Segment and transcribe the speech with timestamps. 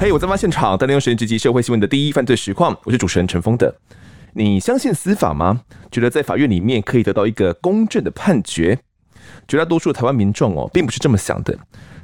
[0.00, 2.78] 嘿，我在发现场，带您用时间直击社会新闻的第一犯罪实况。
[2.84, 3.74] 我是主持人陈丰德。
[4.32, 5.60] 你相信司法吗？
[5.90, 8.78] 觉得在法院里面可以得到一个公正的判决？
[9.48, 11.58] 绝大多数台湾民众哦，并不是这么想的。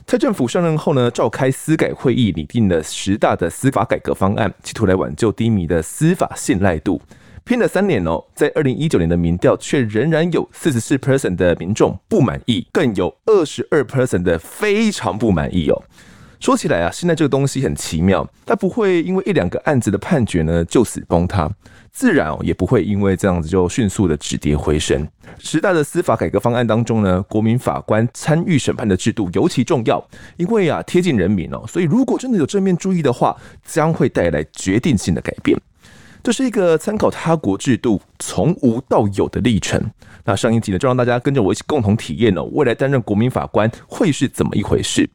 [0.08, 7.00] 蔡政府上任后呢，召开司改会议，拟定了十大的司法改革方案，企图来挽救低迷的司法信赖度。
[7.44, 15.80] 拼了三年哦，在二零一九年的民调却仍然有四十四 percent 的民众不满意，更有二十二 percent 的非常不满意哦。
[16.44, 21.50] 说起来啊，现在这个东西很奇妙，它不会因为一两个案子的判决呢就此崩塌，
[21.90, 25.08] 自然哦也不会因为这样子就迅速的止跌回升。
[25.38, 33.34] 时代的司法改革方案当中呢，国民法官参与审判的制度尤其重要，因为啊贴近人民哦，所以如果真的有正面注意的话，
[33.64, 35.58] 将会带来决定性的改变。
[36.22, 39.82] 这是一个参考他国制度从无到有的历程。
[40.26, 45.08] 那上一集呢，就让大家跟着我一起共同体验哦，未来担任国民法官会是怎么一回事？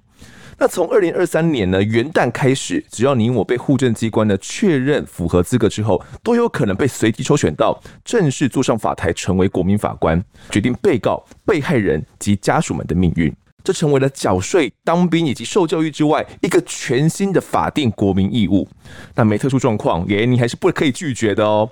[0.60, 10.22] 那从二零二三年呢元旦开始，只要你我被户政机关呢确认符合资格之后，都有可能被随机抽选到正式坐上法台，成为国民法官，
[10.52, 13.34] 决定被告、被害人及家属们的命运。
[13.64, 18.68] 这成为了缴税、当兵以及受教育之外一个全新的法定国民义务。
[19.16, 21.70] 那没特殊状况，耶，你还是不可以拒绝的哦。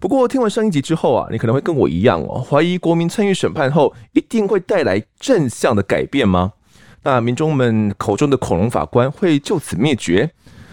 [0.00, 6.52] 不过听完上一集之后啊，你可能会跟我一样哦，怀疑国民参与审判后一定会带来正向的改变吗？
[7.04, 10.28] 那民众们口中的恐龙法官会就此灭绝？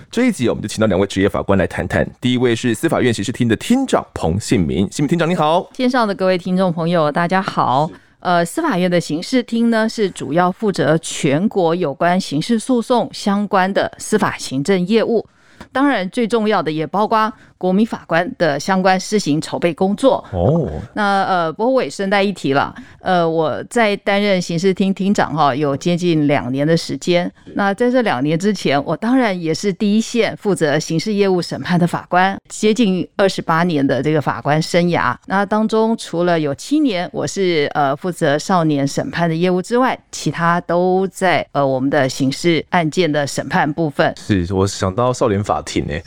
[0.10, 2.08] 这一集我们就请到两位职业法官来谈谈。
[2.20, 5.70] 第一位是司法院刑事厅的厅长彭信明，信明厅长你好。
[5.74, 7.90] 线上的各位听众朋友，大家好。
[8.20, 15.28] 呃，司法院的刑事厅呢，是主要负责全国有关刑事诉讼相关的司法行政业务，
[15.72, 17.32] 当然最重要的也包括。
[17.66, 22.72] 国民法官的相关施行筹备工作哦，那呃，不过我也顺带一提了，
[23.02, 27.32] 呃，我在担任刑事厅厅长哈，有接近两年的时间。
[27.56, 35.16] 那在这两年之前，我当然也是第一线负责刑事业务审判的法官，接近二十八年的这个法官生涯。
[35.26, 44.14] 那当中除了有七年我是呃负责少年审判的业务之外，其他都在呃我们的刑事案件的审判部分。
[44.16, 46.04] 是我想到少年法庭哎。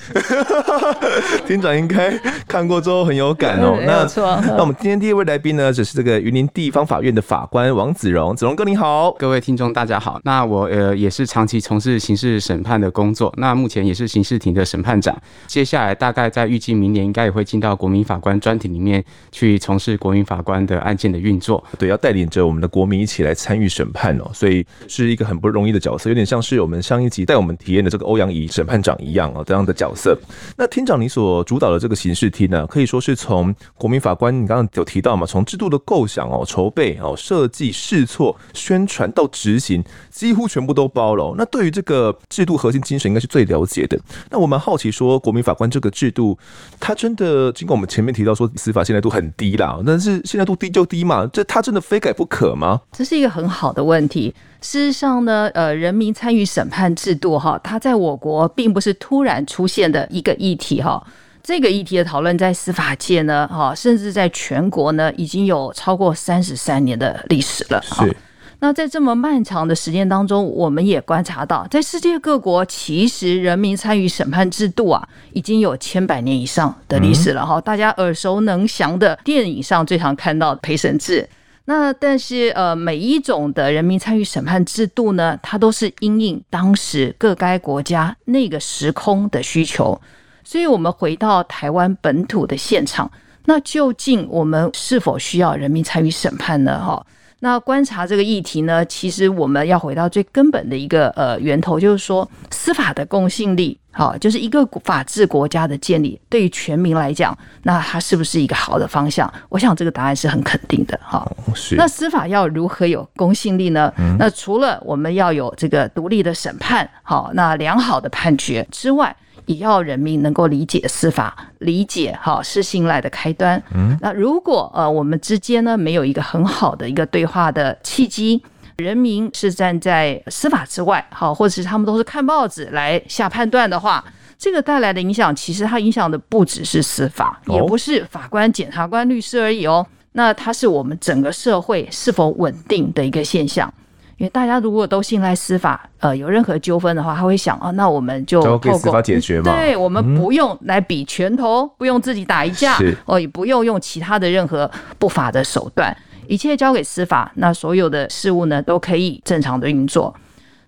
[1.48, 2.10] 厅长应该
[2.46, 3.78] 看过之后很有感哦。
[3.86, 8.36] 那错那我们今天第一位来宾呢，只是这个云林地方法院的法官王子荣。
[8.36, 10.20] 子荣哥你好，各位听众大家好。
[10.24, 15.16] 那我呃也是长期从事刑事审判的工作，那目前也是刑事庭的审判长。
[15.46, 21.64] 接下来大概在预计明年应该也会进到国民法官专庭里面去从事国民法官的案件的运作。
[21.78, 30.14] 对，要带领着我们的国民一起来参与审判哦，所以是一个很不容易的角色，有点像是我们上一集带我们体验的这个欧阳仪审判长一样哦，这样的角色。
[30.54, 41.34] 那厅长你所主导的这个刑事厅呢，可以说是从国民法官，你刚刚有提到嘛，从制度的构想哦、筹备哦、设计、试错、宣传到执行，几乎全部都包了。
[41.36, 43.98] 那对于这个制度核心精神，应该是最了解的。
[44.30, 46.36] 那我们好奇说，国民法官这个制度，
[46.78, 52.80] 它真的，尽管我们前面提到说司法信赖度很低啦，但是信赖度低就低嘛，这它真的非改不可吗？
[52.92, 54.34] 这是一个很好的问题。
[54.60, 61.02] 事实上呢，呃，人民参与审判制度哈，它在我国并不是突然出现的一个议题哈。
[61.42, 67.80] 这个议题的讨论在司法界呢，哈，甚至在全国呢，已经有超过三十三年的历史了。
[67.82, 68.16] 是。
[68.60, 77.46] 那在这么漫长的时间当中，我们也观察到，在世界各国，其实人民参与审判制度啊，已经有千百年以上的历史了。
[77.46, 81.26] 哈，大家耳熟能详的电影上最常看到的陪审制。
[81.70, 90.00] 那但是呃，每一种的人民参与审判制度呢，它都是因应当时各该国家那个时空的需求。
[90.42, 93.10] 所以，我们回到台湾本土的现场，
[93.44, 96.82] 那究竟我们是否需要人民参与审判呢？
[96.82, 97.04] 哈，
[97.40, 109.32] 那观察这个议题呢，其实我们要回到最根本的一个呃源头，就是说司法的公信力，好，就是一个法治国家的建立，对于全民来讲，那它是不是一个好的方向？
[109.48, 111.30] 我想这个答案是很肯定的，哈。
[111.54, 111.76] 是。
[111.76, 113.92] 那司法要如何有公信力呢？
[114.18, 119.14] 那除了我们要有这个独立的审判，好，那良好的判决之外。
[119.48, 123.60] 也要人民能够理解司法，理解哈是信赖的开端。
[123.74, 128.40] 嗯，那如果呃我们之间呢没有一个很好的一个对话的契机，
[128.76, 134.04] 人民是站在司法之外，好，或者是他们都是看报纸来下判断的话，
[134.38, 139.84] 这个带来的影响，其实它影响的不只是司法，也不是法官、检察官、律师而已哦。
[140.12, 143.72] 那它是我们整个社会是否稳定的一个现象。
[144.18, 149.52] 因为大家如果都信赖司法，呃，有任何纠纷的话，他会想啊，那我们就交给司法解决嘛。
[149.54, 152.76] 对，我们不用来比拳头，嗯、不用自己打一架，
[153.06, 154.68] 哦，也不用用其他的任何
[154.98, 160.12] 不法的手段，一切交给司法，那所有的事物呢都可以正常的运作。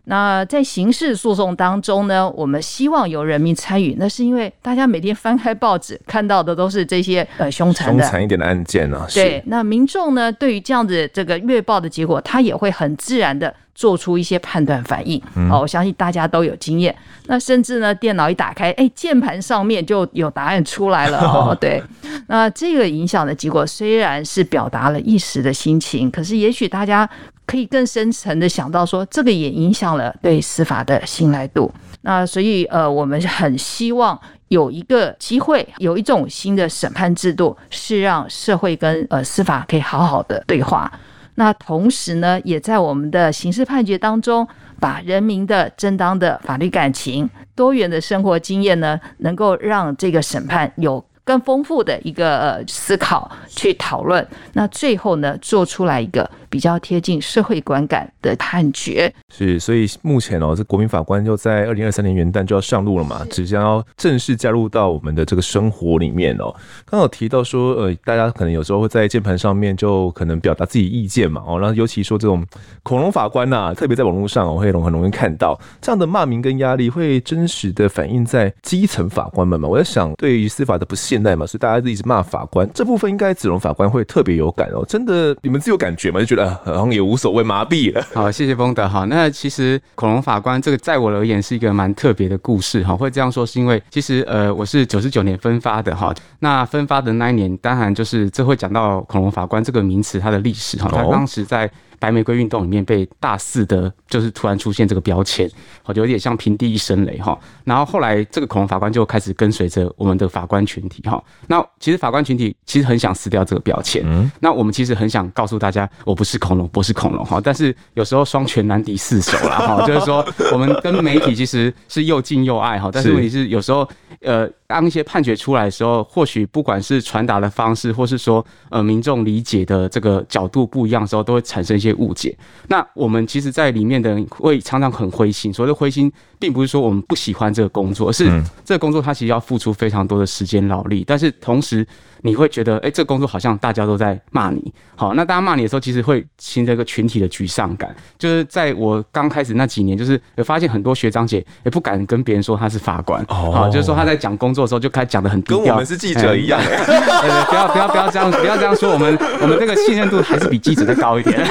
[0.04, 9.06] 那在刑事诉讼当中呢，我们希望有人民参与，那是因为大家每天翻开报纸看到的都是这些呃凶残的、凶残一点的案件啊。
[9.14, 15.18] 对，那民众呢，对于这样子这个月报的结果，他也会很自然的做出一些判断反应。
[15.34, 16.94] 嗯、哦，我相信大家都有经验。
[17.28, 21.18] 那甚至呢，电脑一打开，哎，键盘上面就有答案出来了。
[21.24, 21.82] 哦，对。
[22.26, 27.08] 那这个影响的结果虽然是表达了一时的心情，可是也许大家。
[27.46, 31.68] 可以更深层的想到说，这个也影响了对司法的信赖度。
[32.02, 34.16] 那所以呃，我们很希望
[34.46, 40.88] 有一个机会，有一种新的审判制度，是让社会跟呃司法可以好好的对话。
[41.34, 44.46] 那同时呢，也在我们的刑事判决当中，
[44.78, 51.04] 把人民的正当的法律感情、多元的生活经验呢，能够让这个审判有。
[51.22, 59.10] 更丰富的一个思考去讨论，那最后呢，做出来一个比较贴近社会观感的判决。
[59.32, 66.52] 是，所以目前哦，这国民法官就在二零二三年元旦就要上路了嘛，即将要正式加入到我们的这个生活里面哦。
[66.84, 72.44] 刚好提到说，呃，大家可能有时候会在键盘上面就可能表达自己意见嘛，哦，然后尤其说这种
[72.82, 79.68] 恐龙法官呐、啊，特别在网络上哦，会很容易看到这样的骂名跟压力，会真实的反映在基层法官们嘛。
[79.68, 84.84] 我在想，对于司法的不现代嘛，所以大家一直骂法官这部分，应该子龙法官会特别有感哦。
[84.88, 86.18] 真的，你们自有感觉吗？
[86.18, 88.06] 就觉得好像也无所谓，麻痹了。
[88.14, 88.88] 好，谢谢丰德。
[88.88, 92.96] 好，那其实恐龙法官这个，在我而言是一个蛮特别的故事哈。
[92.96, 96.14] 会这样说，是因为其实呃，我是九十九年分发的哈。
[96.38, 100.90] 那分发的那一年，当然就是这会讲到恐龙法官这个名词它的历史哈。
[100.92, 101.70] 他当时在。
[102.00, 105.46] 白玫瑰运动里面被大肆的，就是突然出现这个标签，
[105.82, 107.38] 好，就有点像平地一声雷哈。
[107.70, 111.22] 然后后来这个恐龙法官就开始跟随着我们的法官群体哈。
[111.46, 117.40] 那其实法官群体其实很想撕掉这个标签，嗯，那我们其实很想告诉大家，我不是恐龙，不是恐龙哈。
[117.40, 123.88] 但是有时候双拳难敌四手啦哈， 就是说我们跟媒体其实是又敬又爱哈，但是问题是有时候
[124.22, 124.50] 呃。
[124.70, 132.38] 当一些判决出来的时候，或许不管是传达的方式，或是说呃民众理解的这个角度不一样的时候，都会产生一些误解。
[132.68, 135.52] 那我们其实，在里面的人会常常很灰心。
[135.52, 138.30] 所谓的灰心，并不是说我们不喜欢这个工作，而是
[138.64, 141.86] 这个工作它其实要付出非常多的时间劳力，但是同时。
[142.22, 144.70] 你会觉得，哎、欸，这个工作好像大家都在骂你。
[144.94, 147.96] 好，那大家骂你的时候，其实会形成一个群体的沮丧感。
[148.18, 153.24] 就是在我刚开始那几年，就是有发现很多学长姐也不敢跟别人说他是法官。
[153.28, 156.60] 哦，好，就是说他在讲工作的时候就开始讲的很低调，跟我们是记者一样。
[156.60, 158.90] 欸、不要不要不要这样，不要这样说。
[158.92, 161.42] 我们我们这个信任度还是比记者再高一点。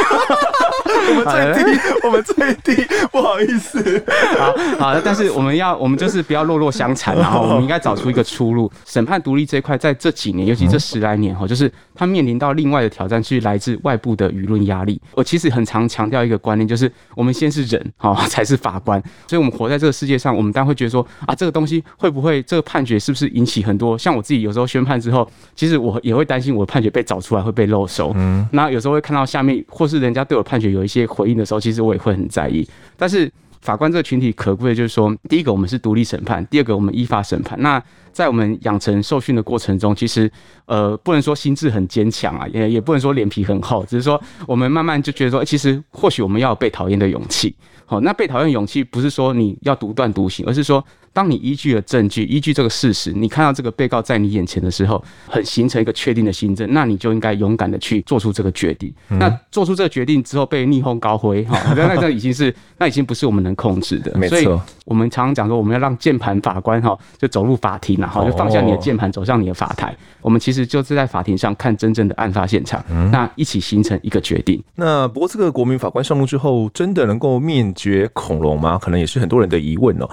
[1.09, 4.03] 我们最低，我们最低，不好意思。
[4.37, 4.53] 好
[4.93, 8.71] 好，但是我们要，我们就是不要落落相残， 然后我们应该找出一个出路。
[8.85, 15.01] 审判独立这一块，在这几年，尤其这十来年哈，就是他面临到另外的挑战，是来自外部的舆论压力。
[15.15, 19.01] 我其实很常强调一个观念，就是我们先是人，哈，才是法官。
[19.27, 23.97] 所以，我们活在这个世界上，我们当然会觉得说，啊，这个东西会不会这个判决是不是引起很多？
[23.97, 28.13] 像我自己有时候宣判之后，其实我也会担心我的判决被找出来会被漏收。
[28.15, 31.09] 嗯，那有时候会看到下面，或是人家对我判决有一些。
[31.09, 32.65] 回应的时候，其实我也会很在意。
[32.95, 33.29] 但是
[33.61, 37.59] 法官这个群体可贵的就是说，第一个我们是独立审判，第二个我们依法审判。
[37.61, 40.31] 那在我们养成受训的过程中，其实
[40.65, 47.55] 呃不能说心智很坚强啊，也也不能说脸皮很厚，只是说我们慢慢就觉得说，其实或许我们要有被讨厌的勇气。
[47.85, 50.83] 好，那被讨厌勇气不是说你要独断独行，而是说。
[51.13, 58.93] 当你依据了证据，依据这个事实，你看到这个被告在你眼前的时候，很形成一个确定的心证，那你就应该勇敢的去做出这个决定。
[59.09, 64.17] 嗯、那做出这个决定之后被逆风高飞，哈，那这已经是那已经不是我们能控制的。
[64.17, 69.95] 没错，所以我们常常讲说，我们要让键盘法官哈，就走入法庭，然后就放下你的键盘，走上你的法台。
[70.21, 74.61] 我们其实就是在法庭上看真正的案发现场，嗯、那一起形成一个决定。
[74.75, 78.77] 那不过这个国民法官上路之后，真的能够灭绝恐龙吗？
[78.77, 80.09] 可能也是很多人的疑问哦。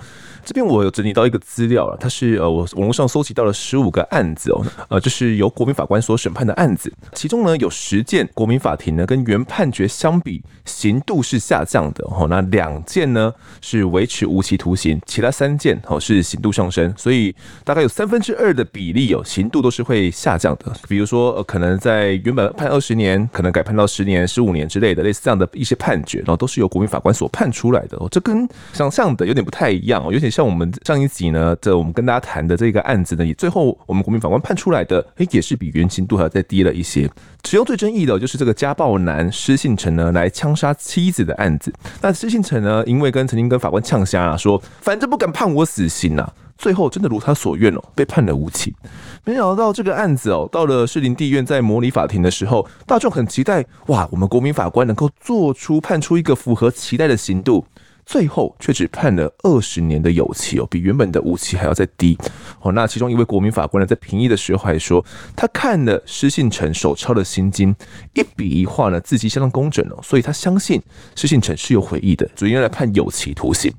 [0.47, 17.35] 这边我有整理到一个资料了，它是呃我网络上搜集到了十五个案子哦，呃就是由国民法官所审判的案子，其中呢有十件国民法庭呢跟原判决相比刑度是下降的哦，那两件呢是维持无期徒刑，其他三件哦是刑度上升，所以
[17.65, 30.31] 大概有三分之二的比例哦刑度都是会下降的，比如说呃可能在原本判二十年，可能改判到十年、十五年之类的类似这样的一些判决，然后都是由国民法官所判出来的哦，这跟想象的有点不太一样哦，有点。
[30.37, 37.11] 像我们上一集呢，这我们跟大家谈的这个案子呢，也最后我们国民法官判出来的，诶，也是比原刑度还要再低了一些。
[37.43, 41.73] 其中最争议的就是这个家暴男施信成呢，来枪杀妻子的案子。
[42.03, 48.77] 那施信成呢，因为跟曾经跟法官呛声啊，说反正不敢判我死刑呐，最后真的如他所愿哦，被判了无期。
[49.25, 57.65] 没想到这个案子哦，到了士林地院在模拟法庭的时候，大众很期待哇，我们国民法官能够做出判出一个符合期待的刑度。
[58.07, 62.17] 最后却只判了二十年的有期哦，比原本的无期还要再低
[62.63, 62.71] 哦。
[62.71, 67.75] 那其中一位国民法官呢，在评议的时候还说，他看了施信成手抄的心经，
[68.15, 70.81] 一笔一画呢，字迹相当工整哦，所以他相信
[71.17, 73.75] 施信成是有悔意的，所以应该判有期徒刑。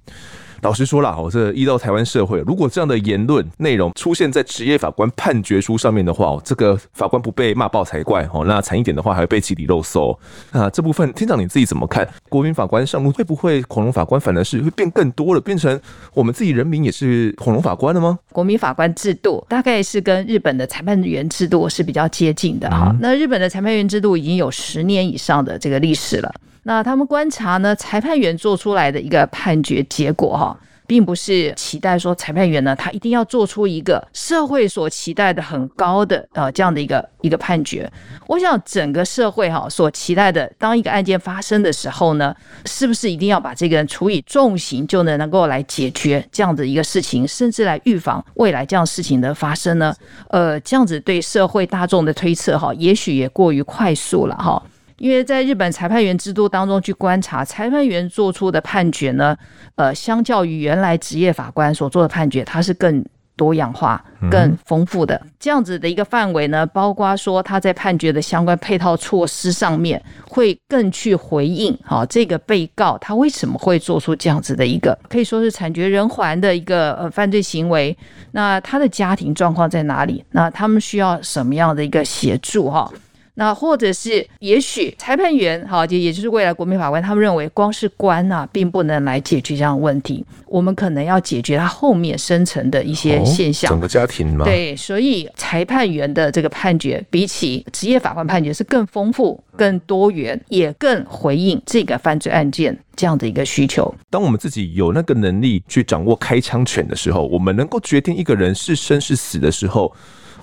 [0.62, 8.44] 老实说啦，我这依照台湾社会，如果这样的言论内容出现在职业法官判决书上面的话，这个法官不被骂爆才怪哦。
[8.46, 10.18] 那惨一点的话，还会被起底肉搜。
[10.52, 12.08] 那这部分厅长你自己怎么看？
[12.30, 15.80] 国民法官上路会不会恐龙法官反而是会变更多了，变成
[16.14, 18.18] 我们自己人民也是恐龙法官了吗？
[18.32, 22.96] 国民法官制度大概是跟日本的裁判员制度是比较接近的哈。
[23.00, 26.34] 那日本的裁判员制度已经有十年以上的这个历史了。
[26.68, 37.90] 那他们观察呢，裁判员做出来的一个判决结果哈，并不是期待说裁判员呢，他一定要做出一个社会所期待的很高的呃这样的一个一个判决。
[38.28, 49.96] 我想整个社会哈所期待的，当一个案件发生的时候呢，是不是一定要把这个人处以重刑就能能够来解决这样的一个事情，甚至来预防未来这样事情的发生呢？
[50.32, 54.62] 呃，这样子对社会大众的推测哈，也许也过于快速了哈。
[54.98, 59.38] 因为在日本裁判员制度当中去观察，裁判员做出的判决呢，
[59.75, 63.04] 呃，相较于原来职业法官所做的判决，它是更
[63.36, 65.22] 多样化、更丰富的。
[65.39, 77.96] 这样子的一个范围呢，包括说他在判决的相关配套措施上面，会更去回应啊，这个被告他为什么会做出这样子的一个可以说是惨绝人寰的一个呃犯罪行为？
[78.32, 80.25] 那他的家庭状况在哪里？
[80.32, 82.72] 那他们需要什么样的一个协助？
[82.72, 82.92] 哈？
[83.39, 90.25] 那或者是，也许裁判员哈，也也就是未来国民法官，他们认为光是关啊，并不能来解决这样的问题。
[90.48, 93.70] 我们可能要解决他后面深层的一些现象。
[93.70, 94.44] 哦、整个家庭吗？
[94.44, 103.94] 对，所以裁判员的这个判决，比起职业法官判决是更丰富、更多元，也更回应这个犯罪案件这样的一个需求。
[104.10, 109.94] 当我们自己有那个能力去掌握开枪权的时候，我们能够决定一个人是生是死的时候。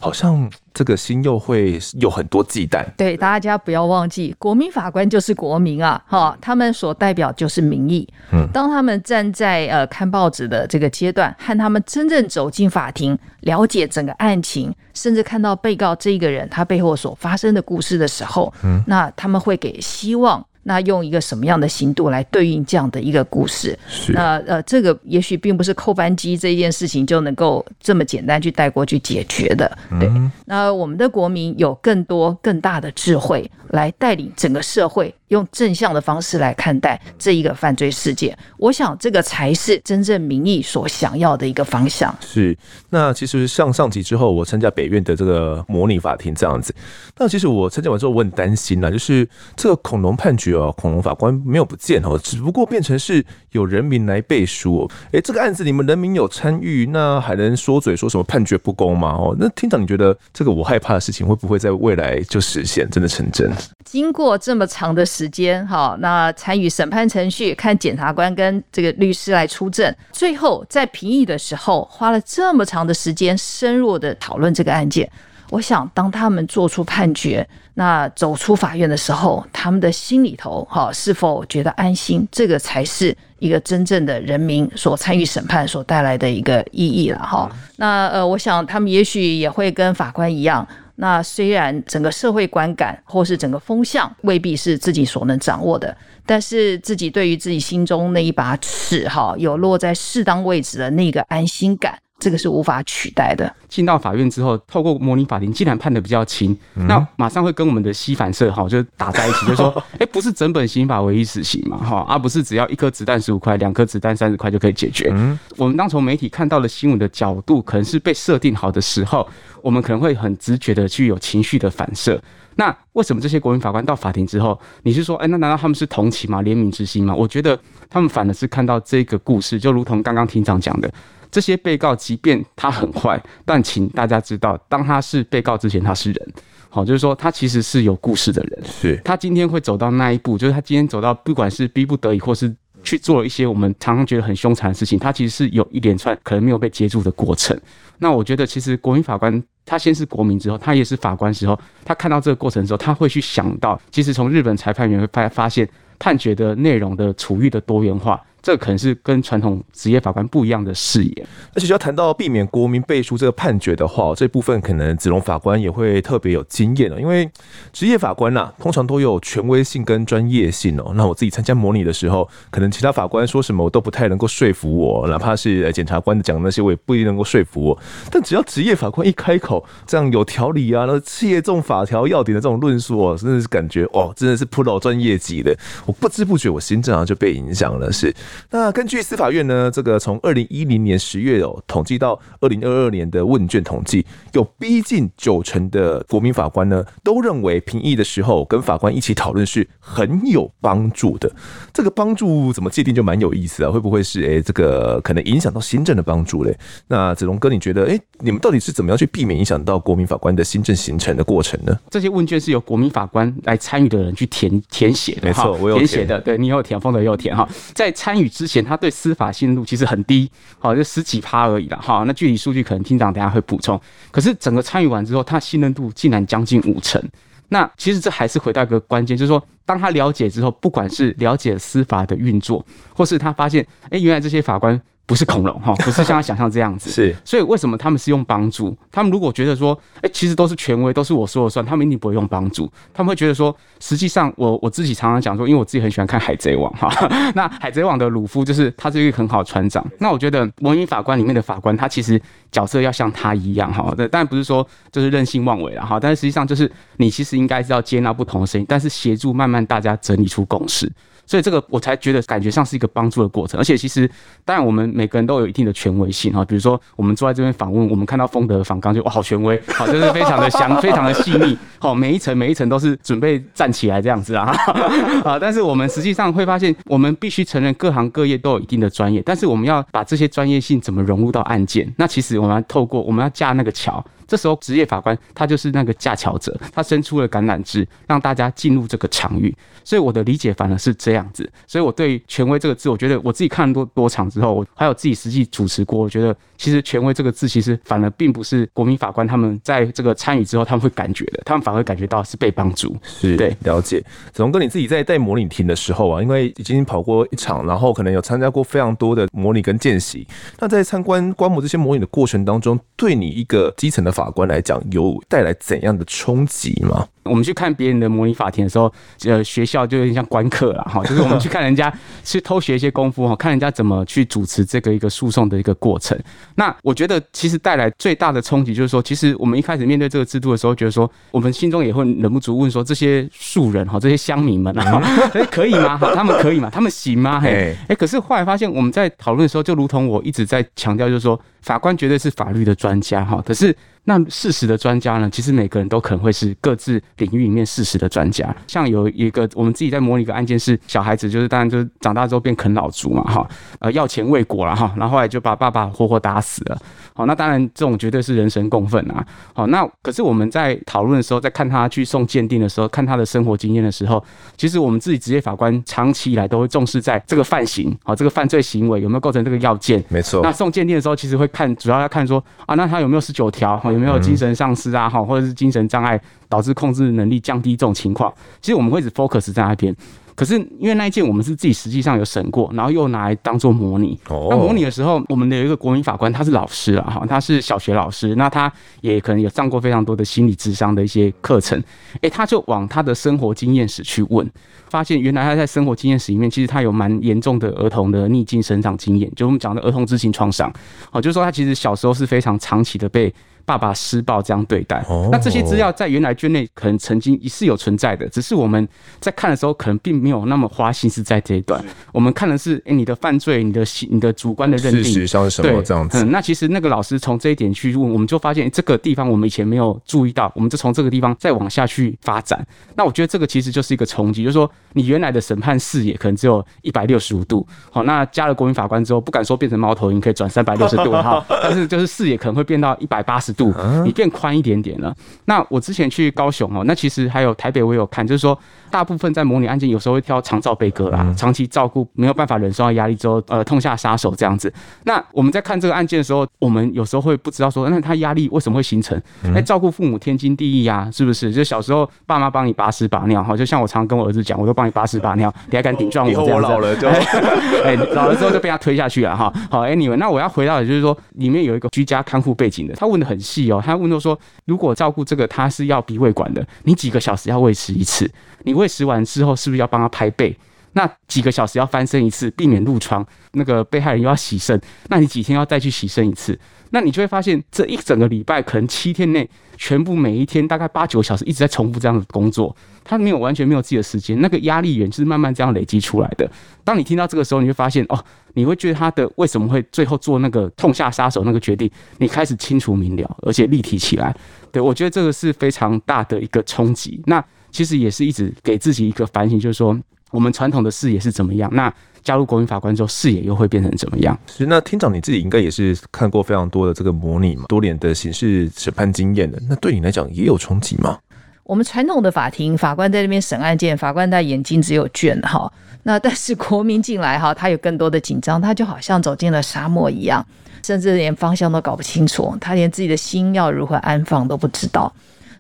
[0.04, 2.84] 好像这个心又会有很多忌惮。
[2.94, 8.06] 对，大家不要忘记，国民法官就是国民啊，哈，他们所代表就是民意。
[8.30, 20.44] 嗯，当他们站在呃看报纸的这个阶段，和他们真正走进法庭，了解整个案情，甚至看到被告这一个人他背后所发生的故事的时候，嗯，那他们会给希望。
[20.64, 23.78] 那用一个什么样的刑度来对应这样的一个故事？
[23.88, 29.78] 是那呃，这个也许并不是扣扳机这件事情就能够这么简单去带过去解决的。
[30.00, 35.14] 对，嗯、那我们的国民有更多更大的智慧来带领整个社会。
[35.34, 42.14] 用正向的方式来看待这一个犯罪事件，我想这个才是真正民意所想要的一个方向。
[42.20, 42.56] 是，
[42.88, 46.72] 那其实上上集之后，我参加北院的这个模拟法庭这样子，
[47.18, 54.88] 那其实我参加完之后，我很担心呐，就是这个恐龙判决哦，恐龙法官没有不见哦，只不过变成是有人民来背书。
[55.10, 59.16] 哎，这个案子你们人民有参与，那还能说嘴说什么判决不公吗？
[59.18, 63.50] 哦，那厅长你觉得这个我害怕的事情会不会在未来就实现，真的成真？
[63.84, 65.24] 经过这么长的时间。
[65.25, 75.11] 时间好，那参与审判程序，看检察官跟这个律师来出证，最后在评议的时候花了这么长的时间，深入的讨论这个案件。
[75.49, 82.28] 我想，当他们做出判决，那走出法院的时候，他们的心里头哈，是否觉得安心？
[82.31, 87.50] 这个才是一个真正的人民所参与审判所带来的一个意义了哈。
[87.76, 90.66] 那呃，我想他们也许也会跟法官一样。
[90.96, 101.98] 那虽然整个社会观感或是整个风向未必是自己所能掌握的，但是自己对于自己心中那一把尺哈，有落在适当位置的那个安心感。
[102.21, 103.52] 这个是无法取代的。
[103.68, 115.11] 进到法院之后，透过模拟法庭，既然判的比较轻，嗯、那马上会跟我们的西反射哈就打在一起，就说， 哎，不是整本刑法唯一死刑嘛，哈，而不是只要一颗子弹十五块，两颗子弹三十块就可以解决。
[115.12, 119.28] 嗯、我们当从媒体看到的新闻的角度，可能是被设定好的时候，
[119.61, 122.21] 我们可能会很直觉的去有情绪的反射。
[122.56, 126.40] 那为什么这些国民法官到法庭之后，你是说，哎，那难道他们是同情吗？
[126.42, 127.12] 怜悯之心吗？
[127.12, 127.59] 我觉得
[127.90, 130.88] 他们反的是看到这个故事，就如同刚刚厅长讲的。
[131.34, 136.28] 这些被告，即便他很坏，但请大家知道，当他是被告之前，他是人。
[136.70, 138.62] 好，就是说他其实是有故事的人。
[138.64, 147.60] 是他今天会走到那一步，就是他今天走到，不管是逼不得已，或是去做了一些我们常常觉得很凶残的事情，他其实是有一连串可能没有被接住的过程。
[147.98, 158.22] 那我觉得，其实国民法官他先是国民之后，他也是法官时候，他看到这个过程之后，他会去想到，其实从日本裁判员会发发现判决的内容的处遇的多元化。
[158.44, 161.26] 这可能是跟传统职业法官不一样的视野。
[161.54, 167.26] 而且要谈到避免国民背书这个判决的话，这部分可能子龙法官也会特别有经验了，因为
[167.72, 170.92] 职业法官呐、通常都有权威性跟专业性哦。
[170.94, 177.78] 那我自己参加模拟的时候，可能其他法官说什么我都不太能够说服我，哪怕是检察官讲那些，我也不一定能够说服我。
[178.10, 185.56] 但只要职业法官一开口，这样有条理啊，那切中法条要点的这种论述哦，真的是感觉哦，真的是 pro 专业级的。
[185.86, 187.90] 我不知不觉我心脏就被影响了。
[187.90, 188.12] 是，
[188.50, 201.30] 那根据司法院呢，这个从二零一零年十月哦统计到二零二二年的问卷统计，有逼近九成的国民法官呢都认为评议的时候跟法官一起讨论是很有帮助的。
[201.72, 203.70] 这个帮助怎么界定就蛮有意思啊？
[203.70, 206.56] 会不会是诶这个可能影响到新政的帮助嘞？
[206.88, 211.78] 那子龙哥，你觉得诶你们到底是怎么样去避免影响到国民法官的新政形成的过程呢？
[211.90, 217.48] 这些问卷是由国民法官来参与的人去填填写的，没错，我有填写的，对你有填，丰德也有填哈。
[217.72, 221.78] 在参与之前，他对司法信任度其实很低，好，就十几趴而已啦。
[221.83, 222.04] 哈。
[222.07, 223.81] 那具体数据可能厅长等下会补充。
[224.11, 227.02] 可是整个参与完之后，他信任度竟然将近五成。
[227.49, 232.64] 那其实这还是回到一个关键，就是说，当他了解之后，不管是了解司法的运作，
[232.95, 234.81] 或是他发现，哎，原来这些法官。
[235.06, 236.90] 不是恐龙哈， 不是像他想象这样子。
[236.90, 238.76] 是，所以为什么他们是用帮助？
[238.90, 242.70] 他们如果觉得说，哎，其实都是权威，都是我说了算，他们一定不会用帮助。
[242.92, 246.88] 他们会觉得说，实际上我我自己常常讲说，因为我自己很喜欢看海贼王哈。
[247.34, 249.84] 那海贼王的鲁夫就是他是一个很好的船长。
[249.99, 252.20] 那我觉得模拟法官里面的法官，他其实
[252.50, 253.92] 角色要像他一样哈。
[253.99, 256.00] 但但不是说就是任性妄为了哈。
[256.00, 260.90] 但是实际上就是你其实应该是要接纳不同的声音，但是协助慢慢大家整理出共识。
[261.26, 264.11] 所以这个我才觉得感觉上是一个帮助的过程，而且其实
[264.45, 274.54] 当然我们每个人都有一定的权威性哈，比如说我们坐在这边访问，我们看到丰德的访纲就哇好权威，好就是非常的详，非常的细腻，好每一层每一层都是准备站起来这样子啊，
[275.25, 284.04] 啊但是我们实际上会发现，我们必须承认各行各业都有一定的专业，但是我们要把这些专业性怎么融入到案件，那其实我们要透过我们要架那个桥。
[284.26, 289.54] 这时候，职业法官他就是那个架桥者，他伸出了橄榄枝，让大家进入这个场域。
[289.85, 291.50] 所以我的理解反而是这样子。
[291.66, 302.97] 所以我对“权威”这个字，我觉得我自己看了多多场之后，我还有自己实际主持过，我觉得其实“权威”这个字，其实反而并不是国民法官他们在这个参与之后他们会感觉的，他们反而感觉到是被帮助。
[303.02, 304.00] 是对，了解。
[304.32, 310.26] 子龙哥，你自己在带模拟庭的时候啊，因为已经跑过一场，然后可能有参加过非常多的模拟跟见习，
[310.58, 317.06] 那在参观观摩这些模拟的过程当中，对你一个基层的法法官来讲，有带来怎样的冲击吗？
[317.25, 318.93] 我们去看别人的模拟法庭的时候，
[319.25, 326.19] 呃，学校就有点像观课了哈，就是我们去 看人家去偷学一些功夫哈，看人家怎么去主持这个一个诉讼的一个过程。
[326.54, 335.97] 那我觉得其实带来最大的冲击就是说，其实我们一开始面对这个制度的时候，觉得说我们心中也会忍不住问说，这些素人哈，这些乡民们啊，哎， 可以吗？
[335.97, 336.69] 哈，他们可以吗？
[336.71, 337.41] 他们行吗？
[337.45, 343.75] 嘿，哎，可是后来发现我们在讨论的时候，就如同我一直在强调，就是说法官绝对是法律的专家哈，可是。
[344.06, 345.30] 那事实的专家呢？
[345.32, 348.54] 其实每个人都可能会是各自领域里面事实的专家。
[348.66, 353.48] 像有一个我们自己在模拟一个案件，是小孩子，就是当然就是长大之后变啃老族嘛，哈，
[353.78, 356.78] 呃，要钱未果了哈，然后后来就把爸爸活活打死了。
[357.14, 359.24] 好，那当然这种绝对是人神共愤啊。
[359.52, 364.22] 好，那可是我们在讨论的时候，在看他去送鉴定的时候，看他的生活经验的时候，
[364.56, 370.02] 其实我们自己职业法官长期以来都会重视在这个犯行，好，这个犯罪行为有没有构成这个要件？
[370.08, 370.40] 没错。
[370.42, 373.80] 那送鉴定的时候，其实会看，主要要看说啊，那他有没有十九条？
[373.84, 375.08] 有没有精神丧失啊？
[375.08, 379.95] 哈，或者是精神障碍导致控制能力降低这种情况，其实我们会一直 focus 在那边。
[380.37, 384.19] 可是因为那一件我们是自己实际上有审过，然后又拿来当做模拟。
[384.28, 391.80] 那模拟的时候，我们的有一个国民法官，他是老师啊，哈，他是小学老师，那他也可能有上过非常多的心理智商的一些课程。
[392.23, 394.45] 诶，他就往他的生活经验史去问，
[394.89, 400.69] 发现原来他在生活经验史里面，其实他有蛮严重的儿童的逆境成长经验，就我们讲的儿童知情创伤。
[401.13, 403.33] 哦，就是说他其实小时候是非常长期的被。
[403.64, 408.86] 爸爸施暴这样对待，那这些资料在原来卷内可能曾经是有存在的，只是我们
[409.20, 411.82] 在看的时候可能并没有那么花心思在这一段。
[412.12, 416.22] 我们看的是，哎，你的犯罪，你的你的主观的认定，事实上是什么这样子？
[416.22, 422.64] 嗯，那其实那个老师从这一点去问，我们就发现这个地方我们以前没有注意到，我们就从这个地方再往下去发展。
[422.94, 435.14] 那我觉得这个其实就是一个冲击，就是说你原来的审判视野可能只有一百六十五度，好，那加了国民法官之后，不敢说变成猫头鹰可以转三百六十度哈， 但是就是视野可能会变到一百八十度，你变宽一点点了。
[435.47, 438.58] 那我之前去高雄哦，那其实还有台北，我有看，就是说
[438.90, 444.73] 大部分在模拟案件有时候会挑长照被割啦，长期照顾没有办法忍受到压力之后，呃，痛下杀手这样子。
[445.04, 449.21] 那我们在看这个案件的时候，我们有时候会不知道说，那他压力为什么会形成？
[449.54, 451.52] 哎，照顾父母天经地义呀，是不是？
[451.52, 456.50] 就小时候爸妈帮你把屎把尿哈，就像我常常跟我儿子讲，我都帮你把屎把尿， 你还敢顶撞我这样子？
[456.50, 457.08] 以后我老了就，
[457.84, 459.52] 哎，老了之后就被他推下去了哈。
[459.71, 468.28] 好，Anyway，那我要回到的就是说，里面有一个居家看护背景的，他问的很细哦，他问到说，如果照顾这个他是要鼻胃管的，你几个小时要喂食一次？
[468.65, 470.57] 你喂食完之后是不是要帮他拍背？
[470.97, 473.26] 那几个小时要翻身一次，避免褥疮。
[473.54, 476.59] 那个被害人又要洗肾，那你几天要再去洗肾一次？
[476.91, 486.49] 那你就会发现，这一整个礼拜可能七天内，全部每一天大概八九个小时一直在重复这样的工作，他没有完全没有自己的时间，那个压力源就是慢慢这样累积出来的。
[486.85, 494.34] 当你听到这个时候，你会发现哦，你会觉得他的为什么会最后做那个痛下杀手那个决定，你开始清楚明了，而且立体起来。
[494.73, 497.21] 对，我觉得这个是非常大的一个冲击。
[497.26, 499.99] 那其实也是一直给自己一个反省，就是说
[500.30, 501.69] 我们传统的视野是怎么样？
[501.75, 504.38] 那加入国民法官之后，视野又会变成怎么样？
[504.47, 511.19] 是那厅长你自己应该也是看过非常多的这个模拟嘛，多年的刑事审判经验的，那对你来讲也有冲击吗？
[511.64, 515.70] 我们传统的法庭，法官在那边审案件，法官的眼睛只有卷哈。
[516.02, 520.44] 那但是国民进来哈，他有更多的紧张，他就好像走进了沙漠一样，
[520.84, 525.10] 甚至连方向都搞不清楚，他连自己的心要如何安放都不知道。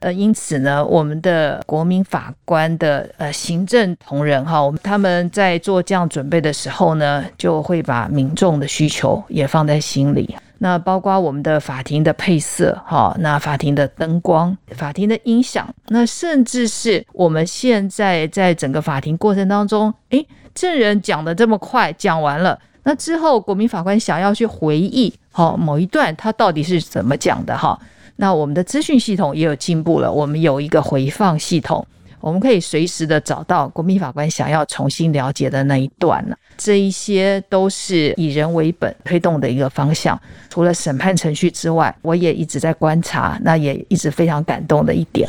[0.00, 10.36] 呃，因此呢，我们的国民法官的呃行政同仁哈，他们在做这样准备的时候呢，就会把民众的需求也放在心里。
[10.64, 27.78] 那包括我们的法庭的配色哈，那法庭的灯光、法庭的音响，那甚至是我们现在在整个法庭过程当中，诶，证人讲得这么快，讲完了，那之后国民法官想要去回忆好某一段，他到底是怎么讲的哈。
[28.16, 31.86] 那我们的资讯系统也有进步了，我们有一个回放系统，
[32.24, 36.36] 我们可以随时的找到国民法官想要重新了解的那一段了。
[36.56, 40.18] 这一些都是以人为本推动的一个方向。
[40.48, 45.28] 除了审判程序之外，我也一直在观察，那也一直非常感动的一点。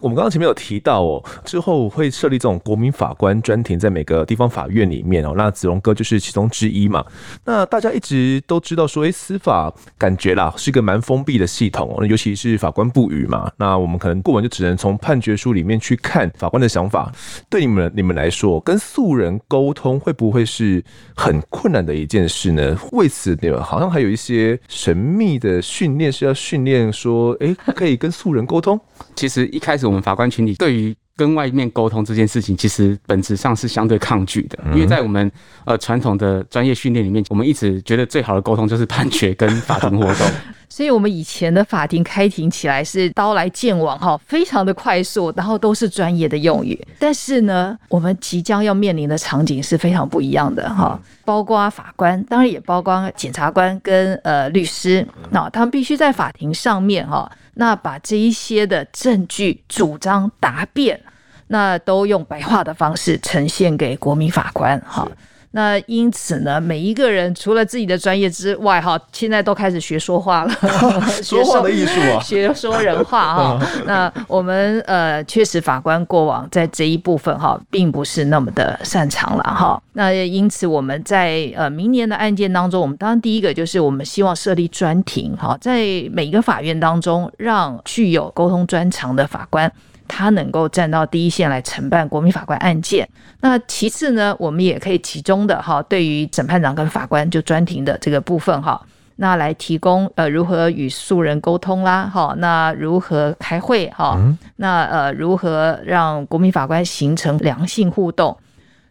[0.00, 5.34] 我们刚刚前面有提到哦，之后会设立这种国民法官专庭，在每个地方法院里面哦。
[5.36, 7.04] 那子龙哥就是其中之一嘛。
[7.44, 11.96] 那大家一直都知道说，哎，司法感觉啦是一个蛮封闭的系统哦。
[12.00, 17.12] 那尤其是法官不语嘛，那我们可能过往就只能从判决书里面去看法官的想法。
[17.50, 20.82] 对你们你们来说，跟素人沟通会不会是
[21.14, 22.74] 很困难的一件事呢？
[22.92, 28.80] 为此，你们好像还有一些神秘的训练是要训练说，哎，可以跟素人沟通。
[29.20, 35.30] 其实一开始我们法官群体对于跟外面沟通这件事情，其实本质上是相对抗拒的，因为在我们
[35.66, 40.26] 呃传统的专业训练里面，我们一直觉得最好的沟通就是判决跟法庭活动。
[40.72, 46.80] 所以，我们以前的法庭开庭起来是刀来剑往哈，非常的快速，然后都是专业的用语。
[46.96, 61.00] 但是呢，我们即将要面临的场景是非常不一样的哈，包括法官，当然也包括检察官跟呃律师，那他们必须在法庭上面哈，那把这一些的证据、主张、答辩，
[61.48, 65.06] 那都用白话的方式呈现给国民法官哈。
[65.52, 70.52] 那因此呢，每一个人除了自己的专业之外，哈，现在都开始学说话了，
[71.22, 73.66] 说话的艺术啊， 学说人话哈。
[73.84, 79.82] 那我们呃，确实法官过往在这一部分哈，并不是那么的擅长了哈。
[79.94, 85.80] 那因此我们在呃明年的案件当中，我们当然第一个就是我们希望设立专庭哈，在
[86.12, 89.70] 每一个法院当中，让具有沟通专长的法官。
[90.10, 93.08] 他能够站到第一线来承办国民法官案件。
[93.40, 98.80] 那其次呢，我们也可以集中的哈，对于审判长跟法官就专庭的这个部分哈，
[99.16, 104.18] 那来提供呃如何与素人沟通啦，哈，那如何开会哈，
[104.56, 108.36] 那呃如何让国民法官形成良性互动。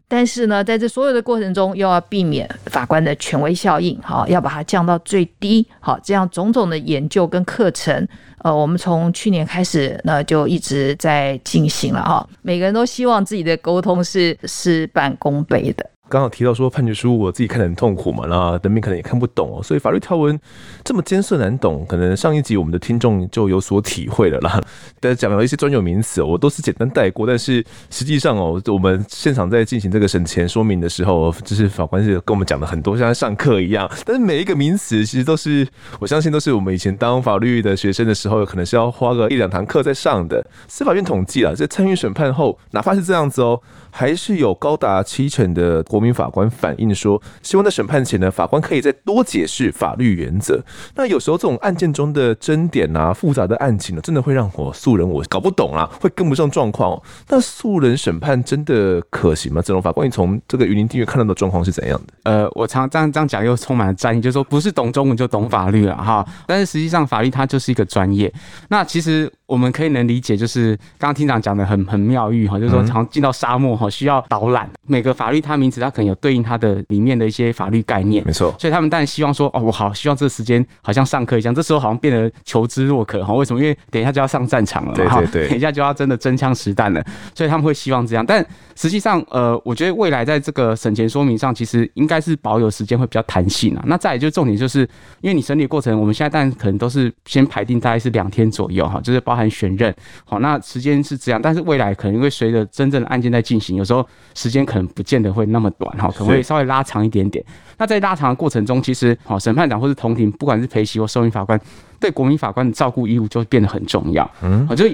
[0.10, 8.08] 但是呢，在这所有的过程中，又要避免法官的权威效应，好，要把它降到最低，好，这样种种的研究跟课程，
[8.40, 15.86] 呃，我们从去年开始，那就一直在进行了，哈，每个人都希望自己的沟通是事半功倍的。
[16.10, 20.38] 刚好提到说判决书，我自己看得很痛苦嘛，那人民可能也看不懂哦，所以法律条文
[20.84, 24.60] 这么艰涩难懂，可能上一集我们的听众就有所体会了啦。
[25.00, 33.90] 但讲了一些专有名词，我都是简单带过，但是实际上哦，我们现场在进行这个审前说明的时候，就是法官是跟我们讲的很多，像上课一样。
[34.04, 35.68] 但是每一个名词其实都是，
[36.00, 40.44] 我相信都是我们以前当法律的学生的时候，可能是要花个一两堂课在上的。
[40.68, 50.64] 司法院统计啊，在参与审判后，哪怕是这样子哦，还是有高达七成的国国民法官反映说，希望在审判前呢，法官可以再多解释法律原则。
[50.96, 56.94] 那有时候这种案件中的争点啊，复杂的案情呢，真的会让我素人我搞不懂啊，会跟不上状况。
[56.94, 59.62] 哦那素人审判真的可行吗？
[59.62, 62.14] 这种法官，你从这个云林地院看到的状况是怎样的？
[62.24, 66.26] 呃，我常这样这样讲，又充满了战意，就是说不是懂中文就懂法律了哈。
[66.48, 68.34] 但是实际上，法律它就是一个专业。
[68.70, 74.70] 那其实我们可以能理解，就是刚刚厅长讲的很很妙喻哈，就是说常进到沙漠哈，需要导览。
[74.86, 78.54] 每个法律它名词它可能有对应它的里面的一些法律概念，没错。
[78.60, 83.34] 所以他们当然希望说，哦，我好希望这个时间好像上课一样，这时候好像变得求知若渴哈。
[83.34, 83.62] 为什么？
[83.62, 88.26] 因为等一下就要上战场了，对对对，等一下就要真的真枪实弹了，所以他们会希望这样。
[88.26, 93.84] 但实际上，呃，我觉得未来在这个审前说明上，其实应该是保有时间会比较弹性啊。
[93.86, 94.82] 那再来就重点就是，
[95.22, 99.94] 因为你审理过程，我们现在当然可能都是先排定大概是两天左右哈，就是包含选任，
[100.26, 101.42] 好，那时间是这样。
[101.42, 107.44] 但是未来可能会随着真正的案件在进行，有时候时间可能不见得会那么短哈，可能会稍微拉长一点点。
[107.78, 111.60] 那在拉长的过程中，其实好，审判长或是同庭，不管是陪席或受命法官，
[112.00, 114.30] 对国民法官的照顾义务就变得很重要。
[114.42, 114.86] 嗯，好，就。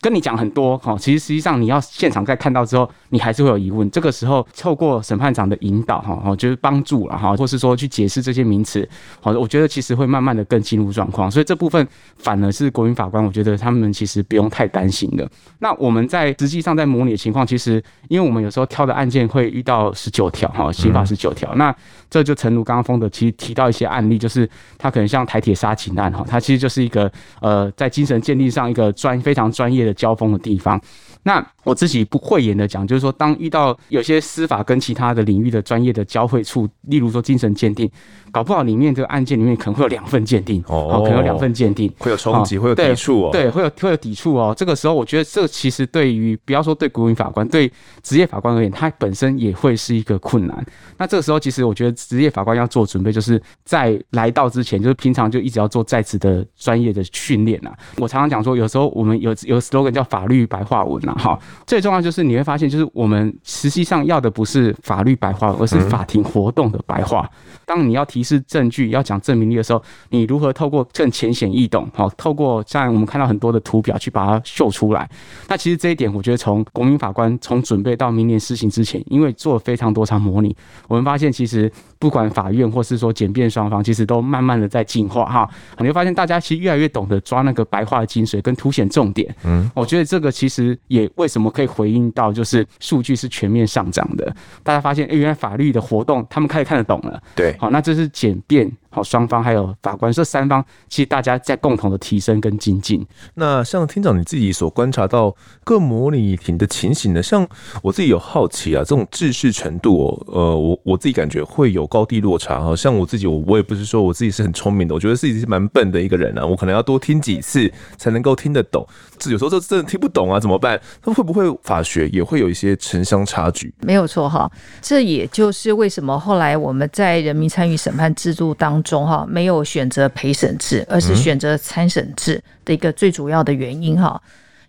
[0.00, 3.88] 跟你讲很多哈，其实实际上你要现场再看到之后，你还是会有疑问。
[3.90, 8.88] 这个时候透过审判长的引导哈，哦，就是帮助了哈，或是说去解释这些名词，
[9.20, 11.30] 好，我觉得其实会慢慢的更进入状况。
[11.30, 11.86] 所以这部分
[12.16, 15.30] 反而是国民法官，我觉得他们其实不用太担心的。
[15.58, 21.74] 那我们在实际上在模拟的情况，其实因为我们有时候挑的案件会遇到十九条哈，刑法十九条，那
[22.10, 27.08] 这就诚如刚刚风德其实提到一些案例，就是他可能像台铁杀情案哈，它其实就是一个
[27.40, 29.94] 呃在精神鉴定上一个专非常专业的。
[30.00, 30.80] 交锋的地方，
[31.22, 37.90] 那我自己不讳言的讲，就是说，当遇到有些司法跟其他的领域的专业的交汇处，例如说精神鉴定，
[38.32, 44.54] 搞不好里面这个案件里面可能会有两份鉴定哦，可能有两份鉴定，会有冲击，会有抵触哦，对，会有会有抵触哦。
[44.56, 47.70] 这个时候，我觉得这其实对于不要说对国民法官，对
[48.02, 50.64] 职业法官而言，他本身也会是一个困难。
[50.96, 57.76] 那这个时候，其实我觉得职业法官要做准备，就是在来到之前，就是平常就一直要做在职的专业的训练啊。
[57.98, 67.28] 我常常讲说，有时候我们有有 slogan 叫法律白话文呐，哈，最重要就是你会发现，就是我们实际上要的不是法律白话，而是法庭活动的白话。
[67.66, 75.08] 当你要提示证据、要讲证明力的时候，你如何透过更浅显易懂，好，透过像我们看到很多的图表去把它秀出来。
[75.48, 80.54] 那其实这一点，我觉得从国民法官从准备到明年施行之前，因为做了非常多场模拟，
[80.88, 81.70] 我们发现其实
[82.00, 85.48] 不管法院或是说检辩双方，其实都慢慢的在进化哈。
[85.78, 89.32] 你会发现大家其实越来越懂得抓那个白话的精髓跟凸显重点。
[89.44, 94.34] 嗯，我觉得这个其实也为什么可以回应到，就是数据是全面上涨的。
[94.62, 97.22] 大家发现，哎，原来法律的活动他们开始看得懂了。
[97.36, 98.70] 对，好，那这是检辩。
[98.90, 103.06] 好，双方还有法官这三方，其实大家在共同的提升跟精进。
[103.34, 107.22] 那像厅长你自己所观察到各模拟庭的情形呢？
[107.22, 107.46] 像
[107.82, 112.74] 我自己有好奇啊，这种制式程度哦，呃，我我自己感觉会有高低落差哈。
[112.74, 116.44] 像我自己，我我也不是说我自己是很聪明的，我觉得自己是蛮笨的一个人啊。
[116.44, 118.84] 我可能要多听几次才能够听得懂，
[119.18, 120.80] 这有时候这真的听不懂啊，怎么办？
[121.04, 123.72] 那会不会法学也会有一些城乡差距？
[123.82, 124.50] 没有错哈，
[124.82, 134.20] 这也就是为什么后来我们在人民参与审判制度当中哈，没有选择陪审制，而是选择参审制的一个最主要的原因哈。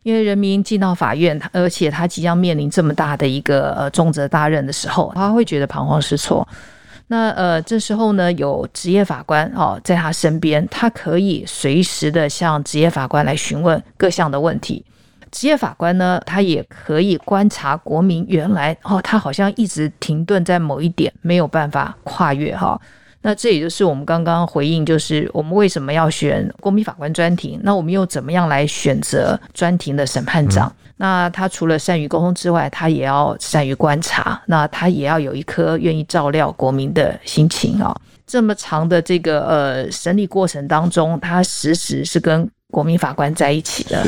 [0.04, 6.48] 因为人民进到法院，而且他即将面临这么大的一个呃重责大任的时候，他会觉得彷徨失措。
[7.06, 14.84] 那呃，这时候呢，有职业法官哦在他身边，他可以随时的向职业法官来询问各项的问题。
[15.30, 22.80] 职业法官呢，他也可以观察国民原来哦，他好像一直停顿在某一点，没有办法跨越哈。
[23.22, 27.60] 那这也就是我们刚刚回应，就是我们为什么要选国民法官专庭？
[27.64, 30.68] 那我们又怎么样来选择专庭的审判长？
[30.68, 37.96] 嗯、那他除了善于沟通之外，他也要善于观察，那他也要有一颗愿意照料国民的心情啊。
[38.26, 44.04] 这么长的这个呃审理过程当中，他时时是跟国民法官在一起的。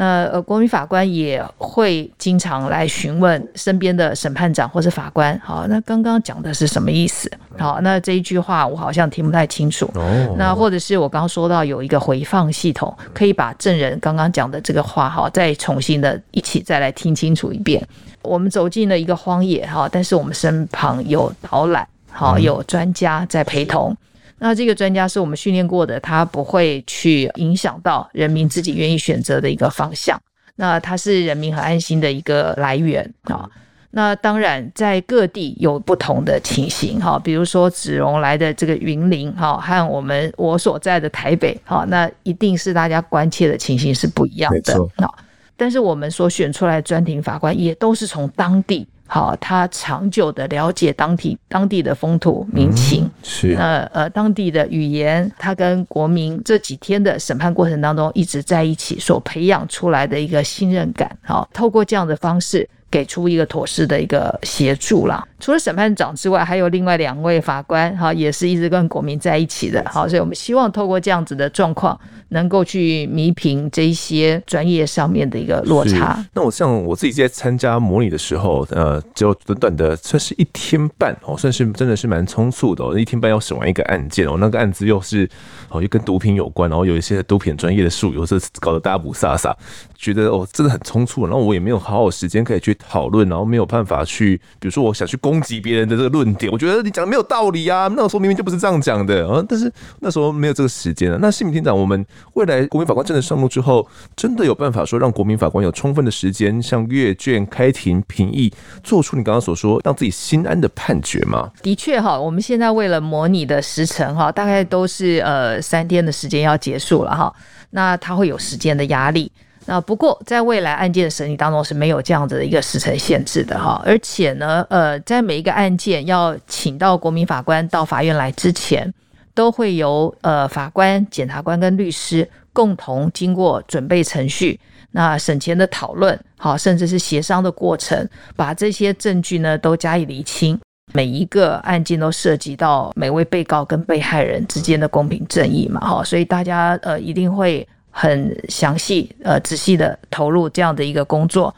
[0.00, 7.30] 那呃，国民法官也会经常来询问身边的审判长或是法官，好，那刚刚讲的是什么意思？
[7.58, 9.84] 好，那这一句话我好像听不太清楚。
[9.96, 17.86] 哦，那或者是我刚刚说到有一个回放系统，可以把证人刚刚讲的这个话，哈，再重新的一起再来听清楚一遍。
[18.22, 23.94] 我们走进了一个荒野，哈，但是我们身旁有导览，好，有专家在陪同。
[24.40, 30.20] 那这个专家是我们训练过的，他不会去影响到人民自己愿意选择的一个方向。
[30.56, 33.48] 那他是人民很安心的一个来源啊。
[33.92, 44.78] 那当然，在各地有不同的情形哈，比如说子荣来的这个云林哈，和我们我所在的台北哈，那一定是大家关切的情形是不一样的。
[44.96, 45.08] 那
[45.56, 48.86] 但是我们所选出来的专庭法官也都是从当地。
[49.12, 62.68] 好，他长久的了解当地当地的风土民情，嗯、是呃呃当地的语言，他跟国民这几天的审判过程当中一直在一起所培养出来的一个信任感，好，透过这样的方式。
[62.90, 65.26] 给出一个妥适的一个协助啦。
[65.38, 71.98] 除了审判长之外，还有另外两位法官，哈，也是一直跟国民在一起的，好，所以我们希望透过这样子的状况，
[72.28, 76.22] 能够去弥平这一些专业上面的一个落差。
[76.34, 85.26] 那我像我自己在参加模拟的时候，呃，就短短的算是一天半哦，算是真的是蛮匆促的哦，一天半要审完一个案件哦，那个案子又是
[85.70, 89.54] 哦又跟毒品有关，然后有一些毒品专业的术语，是搞得大家雾煞煞，
[89.96, 92.76] 觉得哦真的很匆促，然后我也没有好好时间可以去。
[92.88, 97.88] 讨论，然后没有办法去，比如说我想去攻击别人的这个论点，我觉得你讲的没有道理啊。
[97.88, 101.18] 那个时候明明就不是这样讲的啊，但是那时候没有这个时间啊。
[101.20, 111.50] 那谢民厅长，我们未来国民法官真的上路之后，真的有办法说让国民法官有充分的时间，像阅卷、开庭、评议，做出你刚刚所说让自己心安的判决吗？
[111.62, 117.32] 的确哈，我们现在为了模拟的时程哈，大概都是呃三天的时间要结束了哈，
[117.70, 119.30] 那他会有时间的压力。
[119.72, 128.92] 那不过，在未来案件的审理当中是没有这样子的一个时程限制的哈，而且呢，呃，在每一个案件要请到国民法官到法院来之前，
[129.32, 134.58] 都会由呃法官、检察官跟律师共同经过准备程序，
[134.90, 140.58] 那审前的讨论，好，甚至是协商的过程，把这些证据呢都加以厘清。
[140.92, 147.64] 每一个案件都涉及到每位被告跟被害人之间的公平正义嘛，哈，所以大家呃一定会。
[147.90, 151.54] 很详细、呃仔细的投入这样的一个工作。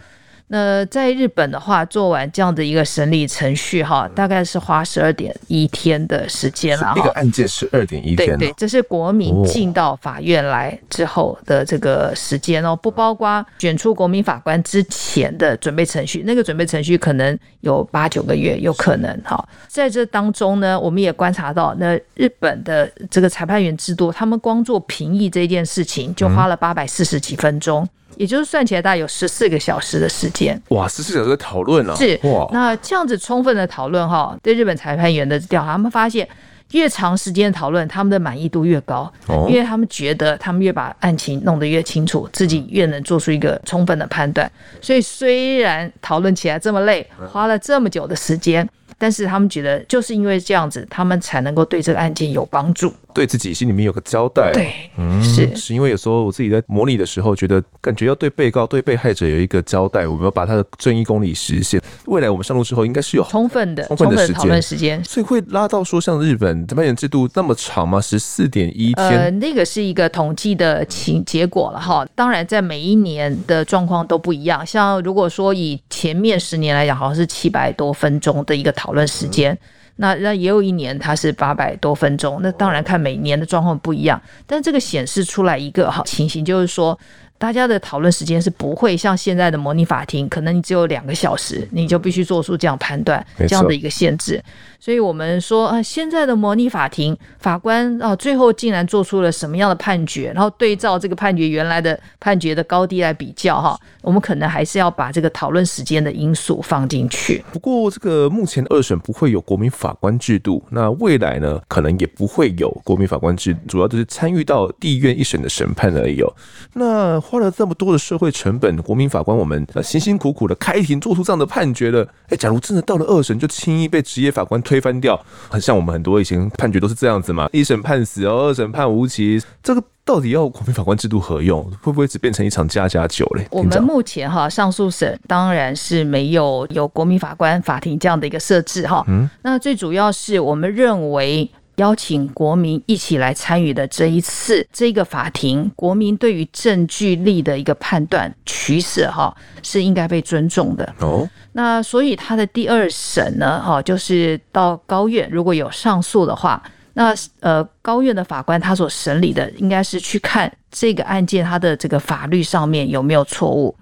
[0.54, 6.92] 那在日本的话，做完这样的一个审理程序，哈，大概是花十二点一天的时间了。
[6.94, 8.36] 这个案件是二点一天。
[8.36, 16.22] 对对，这是国民进到法院来之后的这个时间哦，不包括选出国民法官之前的准备程序。
[16.26, 19.42] 那个准备程序可能有八九个月，有可能哈。
[19.68, 27.88] 在这当中呢，我们也观察到，那日本的这个裁判员制度，他们光做评议这件事情，就花了八百四十几分钟。
[28.16, 31.94] 也就是算起来大概有十四个小时的时间，哇，十四小时的讨论啊！
[31.94, 36.28] 是哇，那这样子充分的讨论哈，对日本裁判员的调查，他们发现
[36.72, 44.50] 越长时间讨论，他们的满意度越高，哦，因为他们觉得他们越把案情弄得越清楚，自己越能做出一个充分的判断。
[44.80, 48.68] 所以虽然讨论起来这么累，花了这么久的时间。
[49.02, 54.52] 但是他们觉得，就是因为这样子，他们才能够对这个案件有帮助，对自己心里面有个交代。
[54.54, 61.82] 对，嗯，是是因为有时候我自己在模拟的时候，觉得感觉要对被告、对被害者有一个交代，我们要把他的正义公理实现。
[62.06, 68.00] 未来我们上路之后，应该是有充分的、充分的讨论时间，所以会拉到说像日本裁判员制度那么长吗？
[68.00, 69.08] 十四点一天？
[69.08, 72.06] 呃，那个是一个统计的情结果了哈。
[72.14, 74.64] 当然，在每一年的状况都不一样。
[74.64, 79.06] 像如果说以前面十年来讲，好像是七百多分钟的一个讨论。
[79.06, 79.56] 时间，
[79.96, 86.98] 那那也有一年它是八百多分钟，那当然看每年的状况不一样，但这个显示出来一个好情形，就是说
[87.42, 94.40] 大家的讨论时间是不会像现在的模拟法庭，可能你只有两个小时，你就必须做出这样判断这样的一个限制。
[94.78, 107.44] 所以我们说啊，现在的模拟法庭法官啊，最后竟然做出了什么样的判决，然后对照这个判决原来的判决的高低来比较哈，我们可能还是要把这个讨论时间的因素放进去。
[107.52, 116.32] 不过这个目前二审不会有国民法官制度，那未来呢，可能也不会有国民法官制，主要就是参与到地院一审的审判而已哦。
[116.74, 125.18] 那花了这么多的社会成本，国民法官我们辛辛苦苦的开庭做出这样的判决了，哎，假如真的到了二审就轻易被职业法官推翻掉，
[125.48, 131.64] 很像我们很多以前判决都是这样子嘛，一审判死哦，二审判无期，这个到底要国民法官制度何用？
[131.80, 133.46] 会不会只变成一场家家酒嘞？
[133.50, 141.50] 我们目前哈上诉审当然是没有有国民法官法庭这样的一个设置哈，嗯，那最主要是我们认为。
[141.76, 150.94] 邀请国民一起来参与的这一次，这个法庭，国民对于证据力的一个判断取舍，哈，是应该被尊重的。
[151.00, 156.62] 哦，那所以他的第二审呢，哈，就是到高院，如果有上诉的话，
[156.94, 163.74] 那呃，高院的法官他所审理的，应该是去看这个案件他的这个法律上面有没有错误。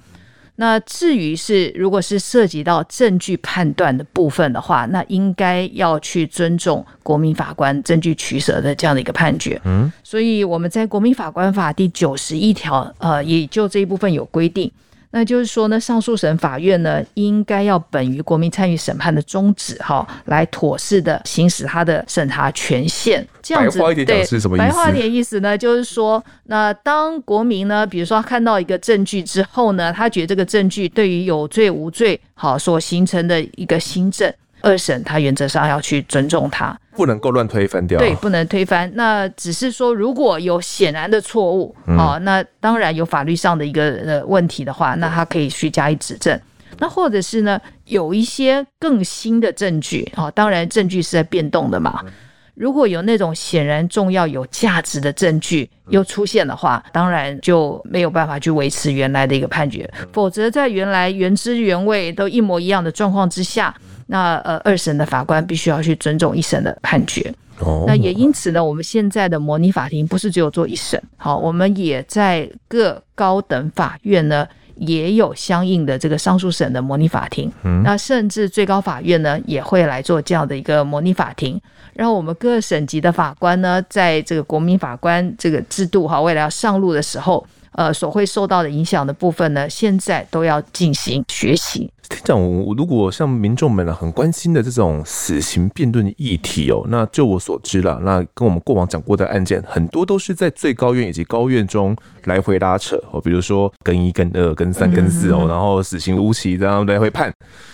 [0.61, 9.59] 那至于是如果是涉及到证据判断的部分的话，那应该要去尊重国民法官证据取舍的这样的一个判决。
[9.65, 14.71] 嗯，所以我们在国民法官法第九十一条，呃，也就这一部分有规定。
[15.13, 23.27] 那就是说呢，上诉审法院呢，应该要本于国民参与审判的宗旨，哈，来妥适的行使他的审查权限。
[23.43, 24.65] 这样子，白话一点讲是什么意思？
[24.65, 34.33] 白话一点意思呢，就是说，那当国民呢，比如说看到一个证据之后呢，他觉得这个证据对于有罪无罪，好所形成的一个新证。
[34.63, 37.99] 二审，他原则上要去尊重他，不能够乱推翻掉。
[37.99, 38.91] 对，不能推翻。
[38.95, 46.39] 那只是说，如果有显然的错误，嗯、哦，那当然有法律上的一个呃问题的话，那他可以去加以指正。
[46.79, 52.03] 那或者是呢，有一些更新的证据，哦，当然证据是在变动的嘛。
[52.55, 59.91] 如果有那种显然重要、有价值的证据又出现的话，当然就没有办法去维持原来的一个判决。
[60.13, 63.75] 否则，在原来原汁原味都一模一样的状况之下。
[64.13, 67.33] 那呃，二审的法官必须要去尊重一审的判决。
[67.61, 74.45] 哦，那也因此呢，我们现在的模拟法庭不是只有做一审，好，我们也在各高等法院呢
[74.75, 77.53] 也有相应的这个上诉审的模拟法庭。
[77.63, 81.61] 嗯，那甚至最高法院呢也会来做这样的一个模拟法庭，
[81.95, 91.89] 然后我们各省级的法官呢，在这个国民法官这个制度哈，未来要上路的时候，呃，所会受到的影响的部分呢，现在都要进行学习。
[92.25, 92.43] 这样，
[92.77, 107.33] 如果像民众们很关心的这种死刑辩论议题哦，那就我所知了，那跟我们过往讲过的案件，很多都是在最高院以及高院中来回拉扯哦，比如说跟一、跟二、跟三、跟四哦，然后死刑无期这样来回判。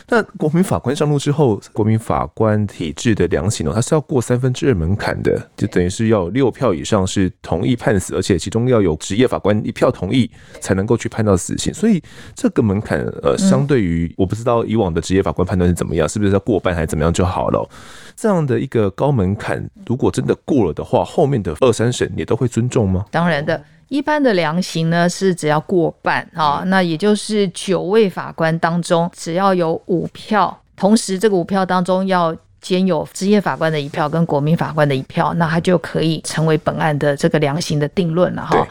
[0.08, 10.30] 那国民法官上路之后，国民法官体制的量刑哦，它是要过三分之二门槛的，就等于是要有六票以上是同意判死，而且其中要有职业法官一票同意
[10.60, 11.74] 才能够去判到死刑。
[11.74, 12.00] 所以
[12.34, 17.68] 这个门槛呃，相对于我不知道以往的职业法官判断是怎么样，是不是要过半还是怎么样就好了？
[18.14, 23.06] 这样的一个高门槛，如果真的过了的话，后面的二三审也都会尊重吗？
[23.10, 23.62] 当然的。
[23.88, 38.66] 一般的量刑呢是只要过半啊，那也就是九位法官当中只要有五票，同时这个五票当中要兼有职业法官的一票跟国民法官的一票，那他就可以成为本案的这个量刑的定论了哈。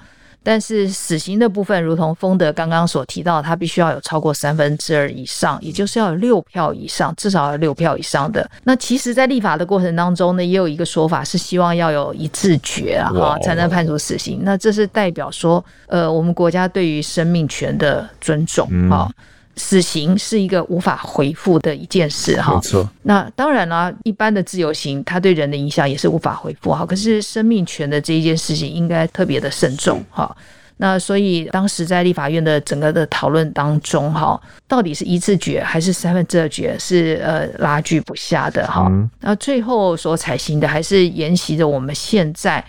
[0.45, 8.47] 但是死刑的部分，如同丰德刚刚所提到，他必须要有超过三分之二以上，也就是要有六票以上，至少要六票以上的。
[8.63, 14.41] 那其实，在立法的过程当中呢，也有一个说法是希望要有一致决啊，哈，才能判处死刑。
[14.43, 19.09] 那这是代表说，呃，我们国家对于生命权的尊重啊。
[19.09, 19.23] 嗯
[19.57, 22.89] 死刑是一个无法回复的一件事，哈，没错。
[23.03, 26.85] 那当然了，一般的自由刑，它对人的影响也是无法回复，哈。
[26.85, 30.35] 可是生命权的这一件事情，应该特别的慎重，哈。
[30.77, 34.37] 那所以当时在立法院的整个的讨论当中，哈，
[34.67, 38.91] 到底是一致决还是三分之二决，是呃拉锯不下的，哈。
[39.21, 42.63] 那最后所采行的，还是沿袭着我们现在。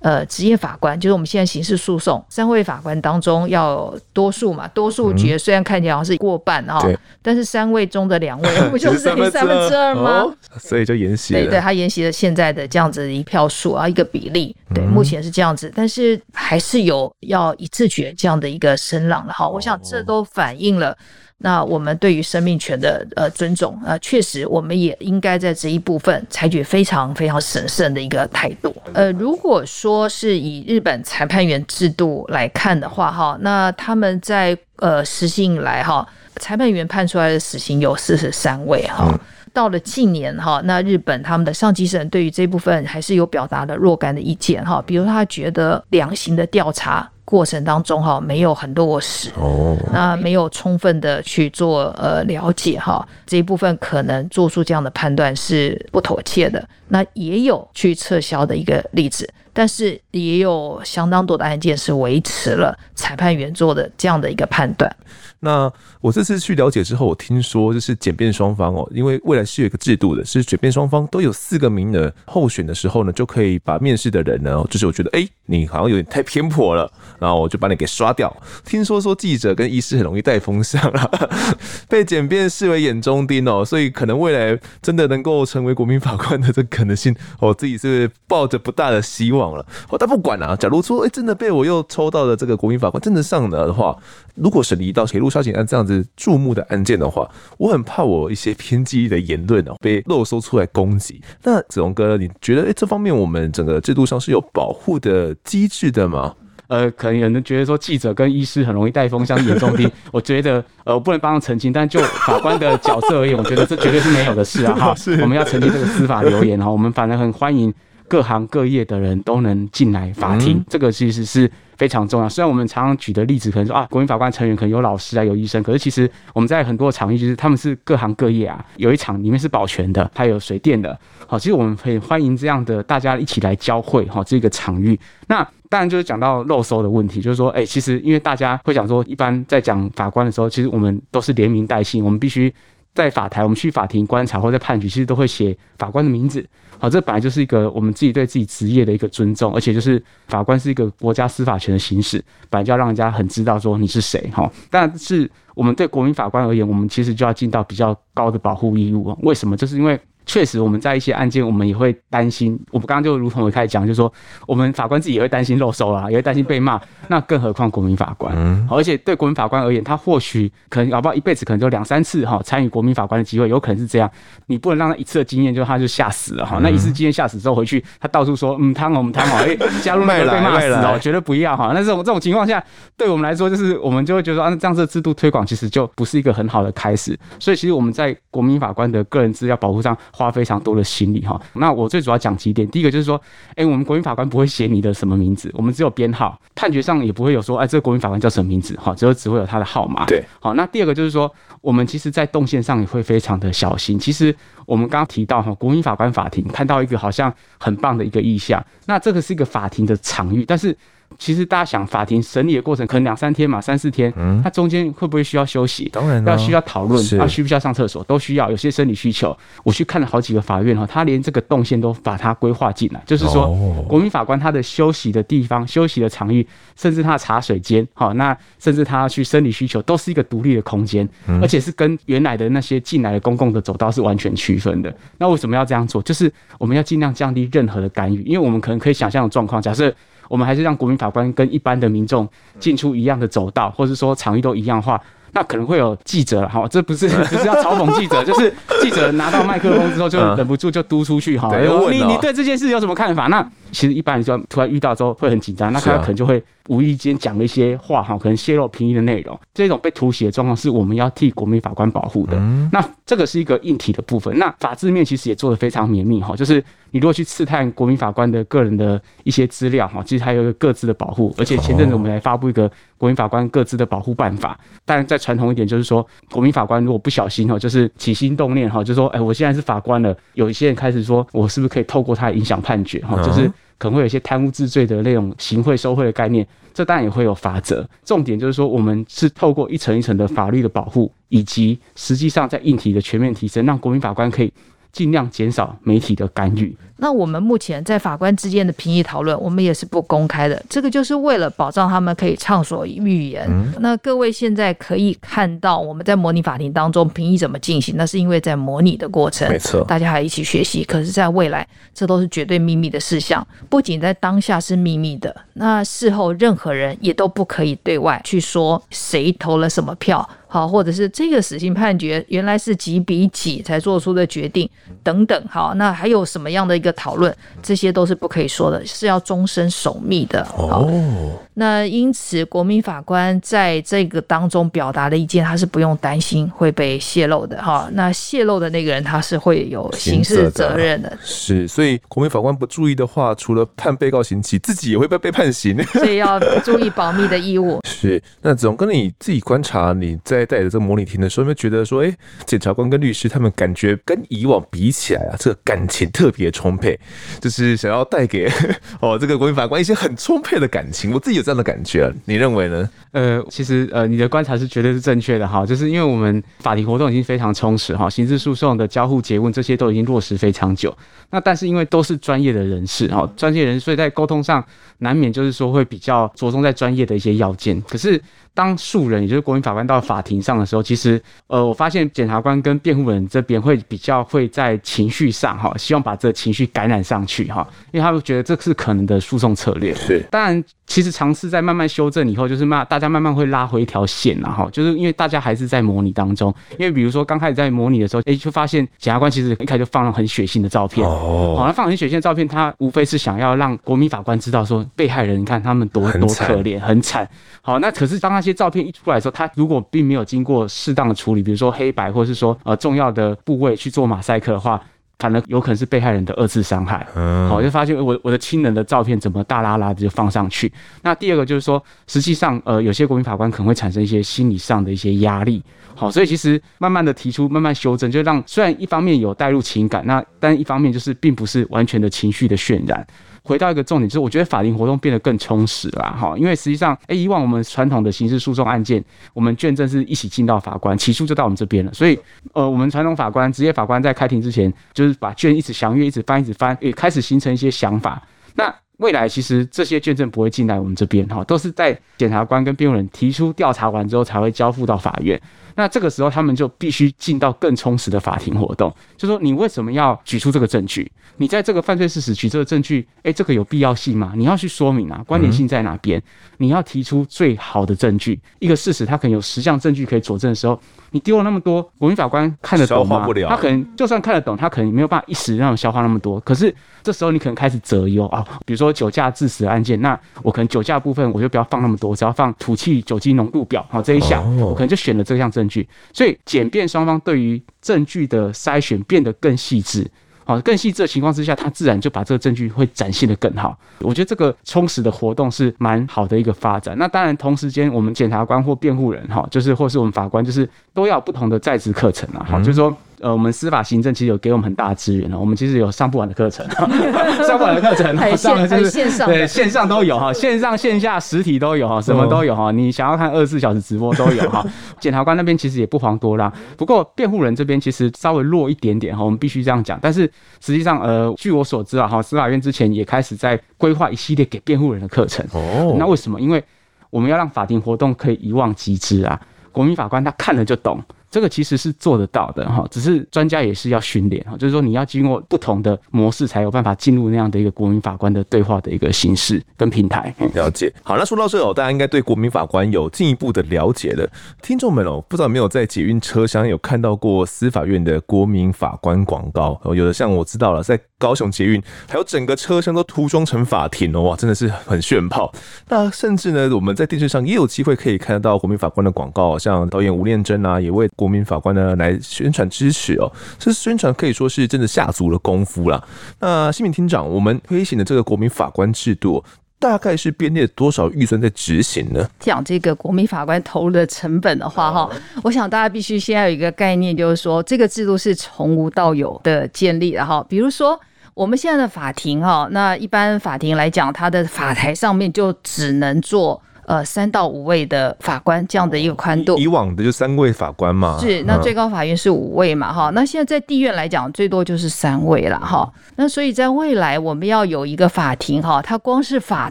[0.00, 10.22] 呃，职业法官就是我们现在刑事诉讼三位法官当中要多数嘛，多数决虽然看起来好像是过半哈，嗯、但是三位中的两位 不就是三分之二吗？
[10.22, 10.34] 哦？
[10.58, 19.46] 所以就沿袭了，对对，他沿袭了现在的这样子一票数啊，一个比例，对，目前是这样子，但是还是有要一致决这样的一个声浪了哈。
[19.46, 20.96] 我想这都反映了。
[21.42, 28.74] 那我们对于生命权的呃尊重啊，确实我们也应该在这一部分采取非常非常审慎的一个态度。
[28.92, 39.18] 呃，如果说是以日本裁判员制度来看的话，哈，那他们在呃实行以来哈，裁判员判出来的死刑有四十三位哈。
[39.52, 47.10] 到了近年哈，那日本他们的上级省对于这部分还是有表达了若干的意见哈，比如他觉得量刑的调查。
[47.22, 56.68] 过程当中哈，没有很落实哦，那没有充分的去做呃了解哈，这一部分可能做出这样的判断是不妥切的。
[56.88, 64.92] 那也有去撤销的一个例子，但是也有相当多的案件是维持了裁判员做的这样的一个判断。
[65.40, 76.88] 那我这次去了解之后，我听说就是简便双方哦，因为未来是有一个制度的，是简便双方都有四个名额候选的时候呢，就可以把面试的人呢，就是我觉得哎、欸，你好像有点太偏颇了，
[77.18, 78.34] 然后我就把你给刷掉。
[78.64, 81.10] 听说说记者跟医师很容易带风向啊，
[81.90, 89.66] 被检辩视为眼中钉哦，所以可能未来真的能够成为国民法官的这可能性，我自己是抱着不大的希望了。
[89.88, 93.96] 哦，但不管啊，假如说哎、真的被我又抽到了这个国民法官，真的上了的话，
[94.36, 97.28] 如果审理到铁路杀警案这样子注目的案件的话，
[97.58, 101.20] 我很怕我一些偏激的言论哦被漏搜出来攻击。
[101.42, 106.34] 那子龙哥，你觉得哎、这方面我们整个制度上是有保护的机制的吗？
[106.68, 114.74] 呃，可能有人觉得说记者跟医师很容易带风向眼中钉， 我觉得呃，我不能帮他澄清，但就法官的角色而言，我觉得这绝对是没有的事啊！
[114.76, 117.74] 哈， 我们要澄清这个司法留言哈，我们反而很欢迎。
[118.10, 122.28] 各行各业的人都能进来法庭，嗯、这个其实是非常重要。
[122.28, 128.64] 虽然我们常常举的例子可能说啊，国民法官成员可能有老师啊，有医生，可是其实我们在很多场域就是他们是各行各业啊。
[128.78, 130.98] 有一场里面是保全的，还有水电的。
[131.28, 134.98] 好，其实我们很欢迎这样的大家一起来交汇哈，这个场域。
[135.28, 142.52] 那当然就是讲到漏搜的问题，就是说，哎、欸，其实因为大家会讲说，一般在讲法官的时候，其实我们都是连名带姓，我们必须
[142.92, 146.44] 在法台，我们去法庭观察或者判决，其实都会写法官的名字。
[146.80, 154.50] 好，这本来就是一个我们自己对自己职业的一个尊重，而且就是法官是一个国家司法权的行使，本来就要让人家很知道说你是谁哈。
[154.70, 159.16] 但是我们对国民法官而言，我们其实就要尽到比较高的保护义务。
[159.22, 159.56] 为什么？
[159.56, 160.00] 就是因为。
[160.30, 162.56] 确实，我们在一些案件，我们也会担心。
[162.70, 164.12] 我们刚刚就如同我开始讲，就是说，
[164.46, 166.80] 我们法官自己也会担心漏收啦，也会担心被骂。
[167.08, 168.32] 那更何况国民法官？
[168.36, 174.08] 嗯，而且对国民法官而言，他或许可能搞不好一辈子可能就两三次哈参与国民法官的机会，有可能是这样。
[174.46, 176.60] 你不能让他一次的经验就他就吓死了哈。
[176.62, 181.72] 那一次经验吓死之后回去，他到处说嗯汤哦，嗯汤哦，哎加入那个被骂死哦，绝对不要哈。
[181.74, 182.62] 那这种这种情况下，
[182.96, 187.18] 对我们来说，就是我们就会觉得啊，这样子的制度推广其实就不是一个很好的开始。
[187.40, 190.84] 所以，其实我们在国民法官的个人资料保护上花非常多的。
[190.90, 192.68] 心力哈，那我最主要讲几点。
[192.68, 193.14] 第一个就是说，
[193.50, 200.04] 哎、欸，我们国民法官不会写你的什么名字，我们只有编号，判决上也不会有说，哎、欸，这个国民法官叫什么名字，哈，只有只会有他的号码。
[200.06, 203.96] 对，好，那第二个就是说，我们其实在动线上也会非常的小心。
[203.96, 204.34] 其实
[204.66, 210.76] 我们刚刚提到哈，国民法官法庭看到一个好像很棒的一个意向，那这个是一个法庭的场域，但是。
[211.18, 215.88] 其实大家想，法庭审理的过程可能两三天嘛，三四天，嗯，它中间会不会需要休息？
[215.92, 218.02] 当然，要需要讨论，啊，需不需要上厕所？
[218.04, 218.50] 都需要。
[218.50, 223.54] 有些生理需求，我去看了好几个法院哈，他连这个动线都把它规划进来，就是说，
[223.86, 231.06] 国民法官他的休息的地方、休息的场域，甚至他的茶水间，好，那甚至他去生理需求，都是一个独立的空间，
[231.42, 234.94] 而且是跟原来的那些进来的公共的走道是完全区分的。
[235.18, 236.00] 那为什么要这样做？
[236.02, 239.94] 就是我们要尽量降低任何的干预，因为我们可能可以想象的状况，假设。
[240.30, 242.26] 我们还是让国民法官跟一般的民众
[242.60, 245.00] 进出一样的走道，或者说场域都一样的话，
[245.32, 251.50] 那可能会有记者哈，这不是 不是要嘲讽记者， 就是记者拿到麦克风之后就忍不住就嘟出去哈，
[251.90, 253.26] 你你对这件事有什么看法？
[253.26, 256.42] 那其实一般人就突然遇到之后会很紧张，那他可能就会。
[256.68, 262.36] 无意间讲了一些话哈，可能泄露评议的内容，这种被突袭的状况是我们要替国民法官保护的。
[262.70, 264.38] 那这个是一个硬体的部分。
[264.38, 266.62] 那法制面其实也做得非常绵密哈，就是
[266.92, 271.34] 你如果去刺探国民法官的个人的一些资料哈，其实还有一个各自的保护。
[271.38, 274.56] 而且前阵子我们还发布一个国民法官各自的保护办法。
[274.84, 283.50] 当然再传统一点，就是说国民法官如果不小心哈，就是起心动念哈，就是说哎，我现在是法官了，有一些人开始说我是不是可以透过他影响判决哈，就是。
[283.80, 287.88] 可能会有一些贪污治罪的那种行贿受贿的概念，这当然也会有法则。
[288.04, 294.52] 重点就是说，我们是透过一层一层的法律的保护，以及实际上在硬体的全面提升，让国民法官可以。
[294.92, 296.76] 尽量减少媒体的干预。
[297.02, 300.62] 那我们目前在法官之间的评议讨论，我们也是不公开的。
[300.68, 303.46] 这个就是为了保障他们可以畅所欲言。
[303.48, 310.84] 嗯、那各位现在可以看到我们在模拟法庭当中评议怎么进行，那是因为在模拟的过程，没错，大家还一起学习。
[310.84, 313.46] 可是，在未来，这都是绝对秘密的事项。
[313.70, 320.28] 不仅在当下是秘密的，那事后任何人也都不可以对外去说谁投了什么票。
[320.52, 324.68] 好，或者是这个死刑判决原来是几比几才做出的决定
[325.00, 325.40] 等等。
[325.48, 327.32] 好，那还有什么样的一个讨论？
[327.62, 330.44] 这些都是不可以说的，是要终身守密的。
[330.56, 337.56] 哦，那因此国民法官在这个当中表达的意见，他是不用担心会被泄露的。
[337.62, 341.10] 哈，那泄露的那个人他是会有刑事责任的。
[341.10, 345.80] 的是，所以国民法官不注意的话，除了判被告刑期，自己也会被被判刑。
[345.92, 347.78] 所以要注意保密的义务。
[347.86, 350.39] 是，那总跟你自己观察你在。
[350.40, 352.12] 在带着这个模拟庭的时候，有没有觉得说，哎，
[352.46, 356.98] 检察官跟律师他们感觉跟以往比起来啊，这个感情特别充沛，
[357.40, 358.50] 就是想要带给
[359.00, 361.12] 哦这个国民法官一些很充沛的感情。
[361.12, 362.88] 我自己有这样的感觉，你认为呢？
[363.12, 370.96] 呃，其实呃，你的观察是绝对是正确的哈，就是因为我们法庭活动已经非常充实哈，刑事诉讼的交互结问这些都已经落实非常久。
[371.30, 374.64] 那但是因为都是专业的人士哈，专业人士，所以在沟通上
[375.00, 378.22] 难免就是说会比较着重在专业的一些要件，可是。
[378.52, 389.94] 当素人，也就是国民法官到法庭上的时候，其实，呃，我发现检察官跟辩护人这边会比较会在情绪上，哈，希望把这个情绪感染上去，哈，因为他们觉得这是可能的诉讼策略。
[389.94, 407.28] 是，当然，其实尝试在慢慢修正以后，就是慢，大家慢慢会拉回一条线，然后就是因为大家还是在模拟当中，因为比如说刚开始在模拟的时候，哎，就发现检察官其实一开始就放了很血腥的照片，哦，好，那放很血腥的照片，他无非是想要让国民法官知道说，被害人你看他们多多可怜，很惨。
[407.62, 414.80] 好，那可是当那些照片一出来的时候，他如果并没有经过适当的处理，比如说黑白，或是说呃重要的部位去做马赛克的话，
[415.18, 417.06] 反而有可能是被害人的二次伤害。
[417.14, 420.72] 嗯，好，就发现我我的亲人的照片怎么大拉拉的就放上去。
[421.02, 425.62] 那第二个就是说，实际上呃，有些国民法官可能会产生一些心理上的一些压力。
[425.94, 433.06] 好，所以其实慢慢的提出，慢慢修正，就让虽然一方面有带入情感，那但一方面就是并不是完全的情绪的渲染。
[433.50, 442.16] 回到一个重点，就是我觉得法庭活动变得更充实了哈，因为实际上，哎，以往我们传统的刑事诉讼案件，我们卷证是一起进到法官，起诉就到我们这边了，所以，
[442.52, 448.22] 呃，我们传统法官、职业法官在开庭之前，就是把卷一直详阅，一直翻，一直翻，也开始形成一些想法。
[448.54, 455.40] 那未来其实这些卷证不会进来我们这边哈，都是在检察官跟辩护人提出调查完之后才会交付到法院。
[455.80, 461.10] 那这个时候他们就必须进到更充实的法庭活动，就说你为什么要举出这个证据？
[461.38, 464.34] 你在这个犯罪事实举这个证据，哎，这个有必要性吗？
[464.36, 466.22] 你要去说明啊，关联性在哪边？
[466.58, 470.78] 你要提出最好的证据，一个事实它可能有十项证据可以佐证的时候。
[471.12, 473.26] 你丢了那么多，国民法官看得懂吗？
[473.48, 476.38] 他可能就算看得懂，他可能没有办法一时让我消化那么多。
[476.40, 476.72] 可是
[477.02, 485.88] 这时候你可能开始择优啊，比如说酒驾致死案件，那我可能酒驾部分我就不要放那么多，只要放吐气酒精浓度表，好这一项，我可能就选了这项证据。
[486.12, 490.06] 所以检辩双方对于证据的筛选变得更细致。
[490.44, 493.78] 好，更细致的情况之下，他自然就把这个证据会展现得更好。
[494.00, 496.98] 我觉得这个充实的活动是蛮好的一个发展。
[496.98, 502.44] 那当然，同时间我们检察官或辩护人哈，就是或是我们法官，就是都要不同的在职课程啊。
[502.46, 502.94] 好，就是说。
[503.20, 505.38] 呃，我们司法行政其实有给我们很大的资源了。
[505.38, 506.66] 我们其实有上不完的课程，
[507.46, 512.72] 上不完的课程，上了就是线上，对，线上都有哈，线上线下实体都有哈，什么都有哈。
[512.72, 514.64] 你想要看二十四小时直播都有哈。
[514.98, 519.98] 检察官那边其实也不遑多让，不过辩护人这边其实稍微弱一点点哈，我们必须这样讲。
[520.00, 520.22] 但是
[520.60, 525.44] 实际上，呃，据我所知啊，哈，司法院之前也开始在规划一系列给辩护人的课程。
[525.52, 526.40] 哦，那为什么？
[526.40, 526.62] 因为
[527.10, 529.38] 我们要让法庭活动可以一望即知啊，
[529.72, 530.98] 国民法官他看了就懂。
[531.30, 540.34] 这个其实是做得到的哈，只是专家也是要训练哈，就是说你要经过不同的模式，才有办法进入那样的一个国民法官的对话的一个形式跟平台。
[540.54, 540.92] 了解。
[541.04, 544.28] 好，那说到这哦，大家应该对国民法官有进一步的了解了。
[544.60, 549.80] 听众们哦，不知道有没有在捷运车厢有看到过司法院的国民法官广告？
[549.94, 555.52] 有的像我知道了，在高雄捷运，还有整个车厢都涂装成法庭哦，哇，真的是很炫炮。
[555.88, 566.02] 那甚至呢，我们在电视上也有机会可以看得到国民法官的广告，像导演吴念真啊，也为国民法官呢来宣传支持哦，这宣传可以说是真的下足了功夫啦。
[566.38, 569.44] 那新民厅长，我们推行的这个国民法官制度，
[569.78, 572.26] 大概是编列多少预算在执行呢？
[572.38, 575.10] 讲这个国民法官投入的成本的话，哈，
[575.42, 580.98] 我想大家必须先要有一个概念，就是说这个制度是从无到有的建立，的哈比如说。
[581.32, 586.60] 我们现在的法庭哈，那一般法庭来讲，它的法台上面就只能坐
[586.90, 589.56] 呃三到五位的法官这样的一个宽度。
[589.56, 591.16] 以往的就三位法官嘛。
[591.20, 595.88] 是，那最高法院是五位嘛哈，那现在在地院来讲，最多就是三位了哈。
[596.16, 599.70] 那所以在未来我们要有一个法庭哈，它光是法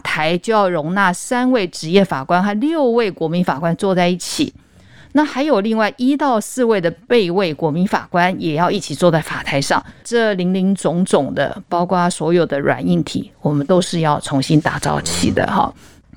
[0.00, 4.54] 台就要容纳三位职业法官和六位国民法官坐在一起。
[5.12, 15.70] 那还有另外一到四位的备位国民法官也要一起坐在法台上，这林林总总的，包括所有的软硬体，我们都是要重新打造起的哈。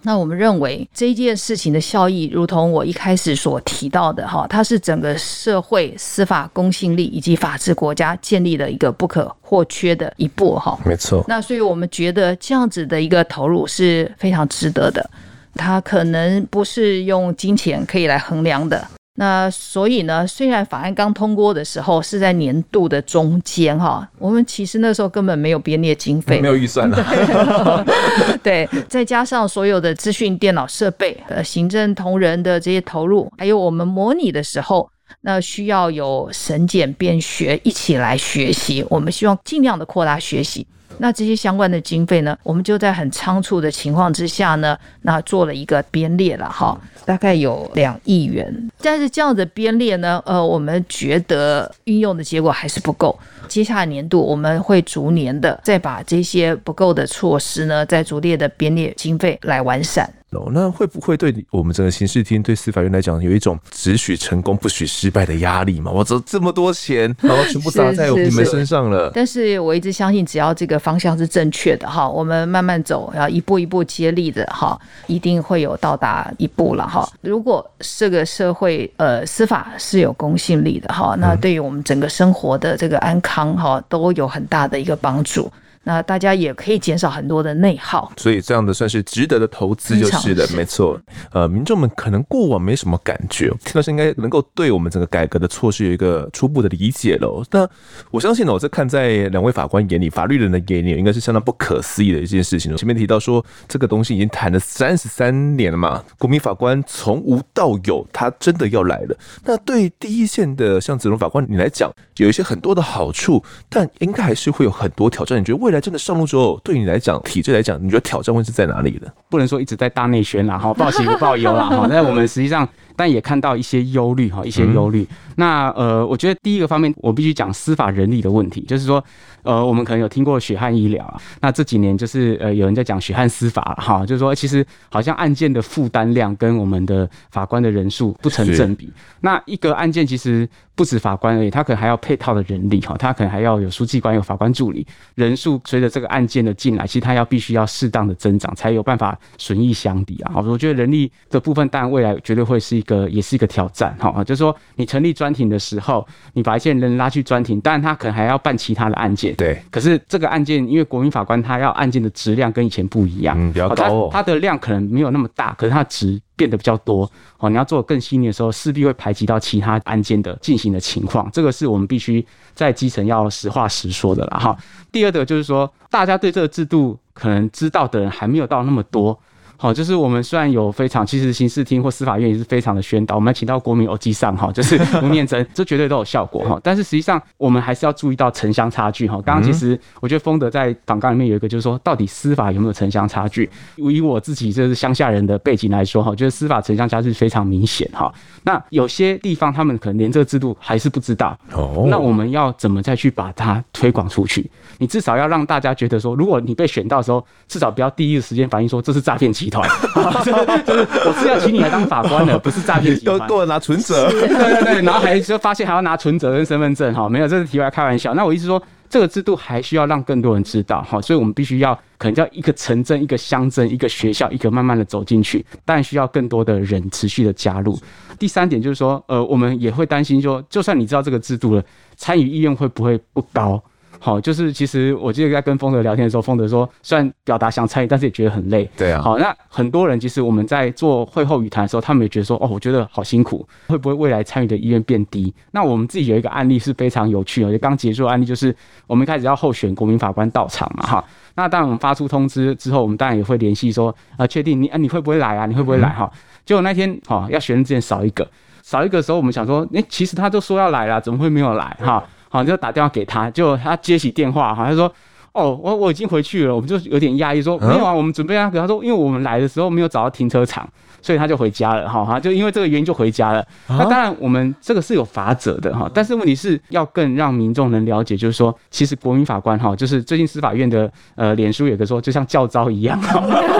[0.03, 10.77] 那我们认为这件事情的效益，如同我一开始所提到的哈，它是整个社会司法公信力以及法治国家建立的一个不可或缺的一步哈。
[10.85, 11.23] 没错。
[11.27, 15.09] 那所以我们觉得这样子的一个投入是非常值得的。
[15.55, 18.85] 它可能不是用金钱可以来衡量的。
[19.15, 27.85] 那所以呢，虽然法案刚通过的时候是在年度的中间哈，我们其实那时候根本没有编列经费，没有预算了。
[28.41, 34.89] 对，再加上所有的资讯、电脑设备、呃，行政同仁的这些投入，还有我们模拟的时候，
[35.21, 40.65] 那需要有审检辩学一起来学习，我们希望尽量的扩大学习。
[40.99, 48.71] 那这些相关的经费呢，我们就在很仓促的情况之下呢，那做了一个编列了哈，大概有两亿元。
[48.81, 53.17] 但是这样的编列呢，呃，我们觉得运用的结果还是不够。
[53.47, 60.09] 接下来年度我们会逐年的再把这些不够的措施呢，再逐列的编列经费来完善。
[60.53, 65.91] 那会不会对我们整个刑事厅、对司法院来讲，有一种只许成功不许失败的压力嘛？
[65.91, 69.11] 我这这么多钱，然后全部砸在你们身上了。
[69.13, 77.07] 但是我一直相信，只要这个方向是正确的哈，我们慢慢走，然后一步一步接力的哈，一定会有到达一步了哈。
[77.21, 85.51] 如果这个社会呃司法是有公信力的哈，那对于我们整个生活的这个安康哈，都有很大的一个帮助。
[85.83, 88.11] 那大家也可以减少很多的内耗。
[88.17, 90.99] 所以这样的算是值得的投资，就是的，没错。
[91.31, 97.43] 呃，民众们可能过往没什么感觉，但是应该能够对我们整个改革的措施有一个初步的理解了。
[97.51, 97.67] 那
[98.11, 102.75] 我相信呢，我在看在两位法官眼里，法律人的眼里，应该是相当不可思议的一件事情。
[102.77, 109.17] 前面提到说，这个东西已经谈了三十三年了嘛，国民法官从无到有，他真的要来了。
[109.43, 115.39] 那对第一线的像子龙法官你来讲，有一些很多的好处，但应该还是会有很多挑战。
[115.39, 119.07] 你觉得未来真的上路之后，对你来讲，体制来讲，你觉得挑战会是在哪里呢？
[119.29, 121.87] 不能说一直在大内宣啦，哈，报喜不报忧啦，哈。
[121.89, 122.67] 那我们实际上。
[122.95, 125.07] 但也看到一些忧虑哈，一些忧虑。
[125.35, 129.03] 那呃，我觉得第一个方面，我必须讲司法人力的问题，就是说，
[129.41, 131.19] 呃，我们可能有听过血汗医疗啊。
[131.41, 138.91] 那这几年就是呃，有人在讲血汗司法哈，就是说，其实好像案件的负担量跟我们的法官的人数不成正比。
[139.21, 144.85] 那一个案件其实不止法官而已，他可能还要配套的人力哈，他可能还要有书记官、有法官助理，
[145.15, 150.33] 人数随着这个案件的进来，其实他要必须要适当的增长，才有办法损益相抵啊。
[150.45, 159.61] 我觉得人力的部分，当然未来绝对会是一个也是一个挑战哈，就是说你成立专庭的时候，你把一些人拉去专庭，当然他可能还要办其他的案件，对。
[159.71, 164.09] 可是这个案件，因为国民法官他要案件的质量跟以前不一样，嗯，比较高哦。
[164.11, 167.09] 他的量可能没有那么大，可是它值变得比较多
[167.39, 167.49] 哦。
[167.49, 174.57] 你要做更细腻的时候，势必会排挤到其他案件的进行的情况，这个是我们必须在基层要实话实说的了哈。
[174.91, 179.19] 第二个就是说，大家对这个制度可能知道的人还没有到那么多。
[179.57, 186.59] 好，就是我们虽然有非常，其实刑事厅或司法院也是非常的宣导，我们要请到国民欧吉桑哈， 就是吴念真， 这绝对都有效果哈。
[186.61, 189.21] 但是实际上，我们还是要注意到城乡差距哈。
[189.25, 193.49] 刚刚其实我觉得丰德在访纲里面有一个，就是说到底司法有没有城乡差距？
[193.77, 198.13] 以我自己就是乡下人的背景来说哈，就是司法城乡差距非常明显哈。
[198.43, 201.85] 那有些地方他们可能连这个制度还是不知道哦。
[201.89, 204.49] 那我们要怎么再去把它推广出去？
[204.83, 209.65] 你至少要让大家觉得说，如果你被选到的时候，至少不要第一个时间反应说这是诈骗集团。
[210.65, 213.25] 就是我是要请你来当法官的，不是诈骗集团。
[213.29, 218.13] 都拿存折， 对对对，然后还就发现还要拿存折跟身份证，哈，没有，这是题外开玩笑。
[218.13, 227.79] 那我意思说，这个制度还需要让更多人知道，哈，所以我们必须要可能叫一个城镇、一个乡镇、一个学校，一个慢慢的走进去，当然需要更多的人持续的加入。
[228.19, 231.63] 第三点就是说，呃，我们也会担心说，就算你知道这个制度了，
[231.95, 233.63] 参与意愿会不会不高？
[234.03, 238.69] 好，就是其实我记得在跟丰德聊天的时候，丰德说，虽然表达想参与，但是也觉得很累。
[238.75, 239.01] 对啊。
[239.01, 245.33] 好，那很多人其实我们在做会后语谈的时候，他们也觉得说，哦，我觉得好辛苦，会不会未来参与的意愿变低？
[245.51, 248.53] 那我们自己有一个案例是非常有趣的，就刚结束的案例就是
[248.87, 251.05] 我们一开始要候选国民法官到场嘛，哈。
[251.35, 255.45] 那当我们发出通知之后，我们当然也会联系说，啊，确定你啊，你会不会来啊？
[255.45, 255.87] 你会不会来？
[255.87, 256.19] 哈、嗯。
[256.45, 258.29] 结果那天哈要选之前少一个，
[258.63, 261.77] 少一个的时候，我们想说，哎，其实他都说要来了，怎么会没有来？
[261.79, 262.03] 哈。
[262.33, 264.91] 好，就打电话给他，就他接起电话，好像说，
[265.33, 270.67] 哦，我我已经回去了，我们就有点压抑，说没有啊，我们准备啊，给他说，因为我们来的时候没有找到停车场。
[271.05, 273.45] 所以他就回家了，哈哈，就因为这个原因就回家了。
[273.67, 275.91] 那当然，我们这个是有法则的，哈。
[275.93, 282.97] 但是问题是要更让民众能了解，就是说，其实国民法官，哈，就是最近司法院的呃，脸书有个说，就像教招一样，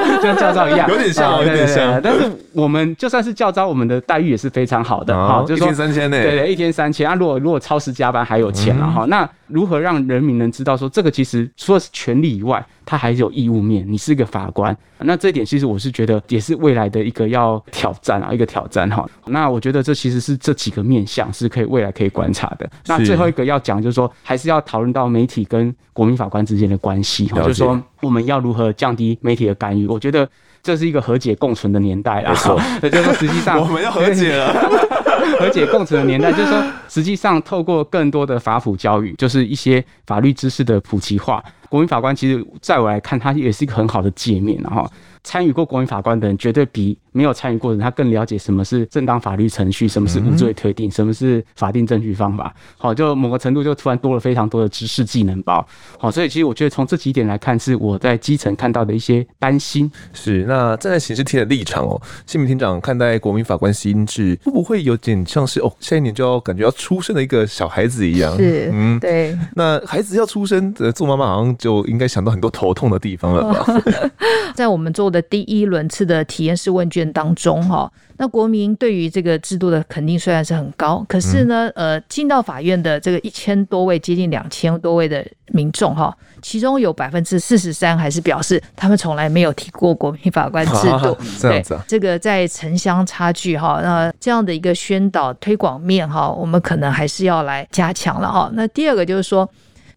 [0.17, 2.01] 就像教招一样，有点像，有点像。
[2.01, 7.15] 但是我们就算是教招，我们的待遇也是非常好的，好，就是说一天三千呢，对对，一天三千啊。
[7.15, 9.05] 如果如果超时加班还有钱了，哈。
[9.07, 13.85] 那如何让人民能知道说，这个其实除了是权利以外，他还是有义务面。
[13.87, 19.07] 你是个法官，那这一点其实我是觉得也是未来的一个要挑战啊，一个挑战哈。
[19.25, 22.69] 那我觉得这其实是这几个面向是可以未来可以观察的。
[22.87, 29.85] 那最后一个要讲就是说，还是要讨论到媒体跟国民法官之间的关系哈，就是说我们要如何降低媒体的干预。
[29.87, 30.27] 我觉得
[30.61, 32.33] 这是一个和解共存的年代啊，
[32.81, 34.53] 也 就是说实际上我们要和解了，
[35.39, 41.43] 和解共存的年代，就是说实际上透过更多的法普教育，就是一些法律知识的普及化。
[41.73, 44.87] 国民法官其实，在我来看，它也是一个很好的界面，然后。
[45.25, 52.53] 参与过国民法官的人，绝对比没有参与过的人，他更了解什么是正当法律程序，什么是无罪推定，什么是法定证据方法。
[52.77, 55.65] 好，就某个程度就突然多了非常多的知识技能包。
[55.97, 59.89] 好，所以其实我觉得从这几点来看，是我在基层看到的一些担心。
[60.11, 68.35] 是，那站在刑事厅的立场哦，谢铭厅长看待国民法官新制，会不会有点像是哦，下一年就要感觉要出生的一个小孩子一样？
[68.35, 69.39] 是，嗯，对。
[69.55, 73.65] 那孩子要出生，呃，做妈妈好像就应该想到很多头痛的地方了吧？
[74.53, 91.17] 在我们做的第一轮次的体验式问卷当中，哈，那国民对于这个制度的肯定虽然是很高，可是呢，呃，进到法院的这个一千多位，接近两千多位的民众，哈，其中有百分之四十三还是表示他们从来没有提过国民法官制度。
[91.39, 98.51] 这样子啊，这个在城乡差距，哈，那这样的一个宣导推广面，哈，我们可能还是要来加强了，哈。
[98.53, 99.49] 那第二个就是说。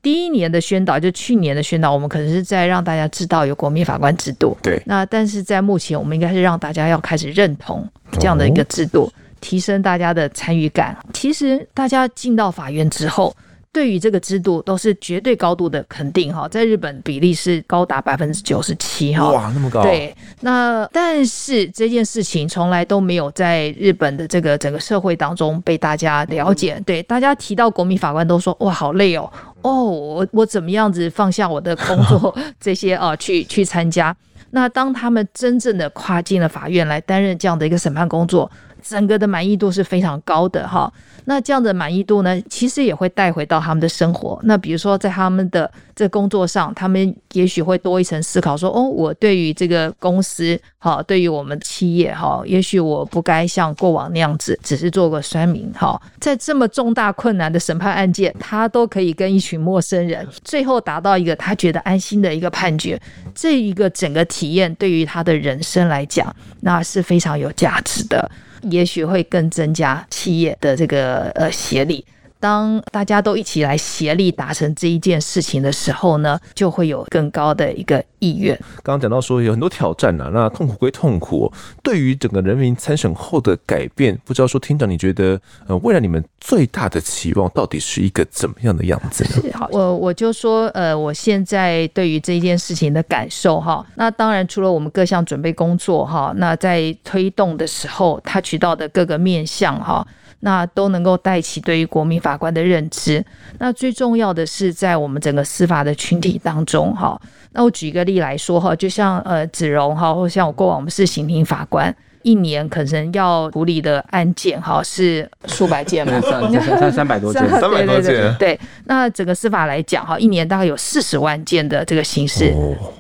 [0.07, 4.57] 第一年的宣导，就去年的宣导，我们可能是在让大家知道有国民法官制度。
[4.63, 4.81] 对。
[4.87, 10.97] 那但是在目前，我们应该是让大家要开始认同这样的一个制度，提升大家的参与感。
[11.13, 13.35] 其实大家进到法院之后。
[13.77, 19.83] 对于这个制度都是绝对高度的肯定哈，在日本比例是高达百分之九十七哈，哇，那么高。
[19.83, 26.83] 对，那但是这件事情从来都没有在日本的这个整个社会当中被大家了解。
[26.87, 34.17] 对，大家提到国民法官都说哇，好累哦，哦，我我怎么样子放下我的工 作这些啊，去去参加。
[34.53, 38.51] 那当他们真正的跨进了法院来担任这样的一个审判工作，
[38.87, 40.93] 整个的满意度是非常高的哈。
[41.25, 44.39] 那这样的满意度呢，其实也会带回到他们的生活。
[44.45, 56.01] 那比如说，在他们的这工作上，他们也许会多一层思考，说：哦，我对于这个公司，好，对于我们企业，哈，也许我不该像过往那样子，只是做个酸民，哈。
[56.21, 63.01] 在这么重大困难的审判案件，他都可以跟一群陌生人，最后达到一个他觉得安心的一个判决。
[63.35, 68.31] 这一个整个体验，对于他的人生来讲，那是非常有价值的。
[68.63, 72.05] 也许会更增加企业的这个呃协力。
[72.47, 78.57] 当大家都一起来协力达成这一件事情的时候呢，就会有更高的一个意愿。
[78.85, 89.53] 刚刚讲到说有很多挑战啊，那痛苦归痛苦，对于整个人民参审后的改变，不知道说厅长你觉得呃未来你们最大的期望到底是一个怎么样的样子呢？
[89.53, 100.07] 好，我我就说呃我现在对于这一件事情的感受哈，那当然除了我们各项准备工作哈，那在推动的时候，他渠道的各个面向哈。
[100.47, 103.23] 那都能够带起对于国民法官的认知。
[103.59, 107.21] 那最重要的是在我们整个司法的群体当中，哈。
[107.51, 111.93] 那我举一个例来说，哈，就像呃子荣哈，或像我过往我们是刑庭法官。
[112.27, 118.03] 一年可能要处理的案件哈是数百件嘛，三三三百多件，三百多件。
[118.03, 122.53] 对，对，对，对，那整个司法来讲哈，一年大概有四十万件的这个刑事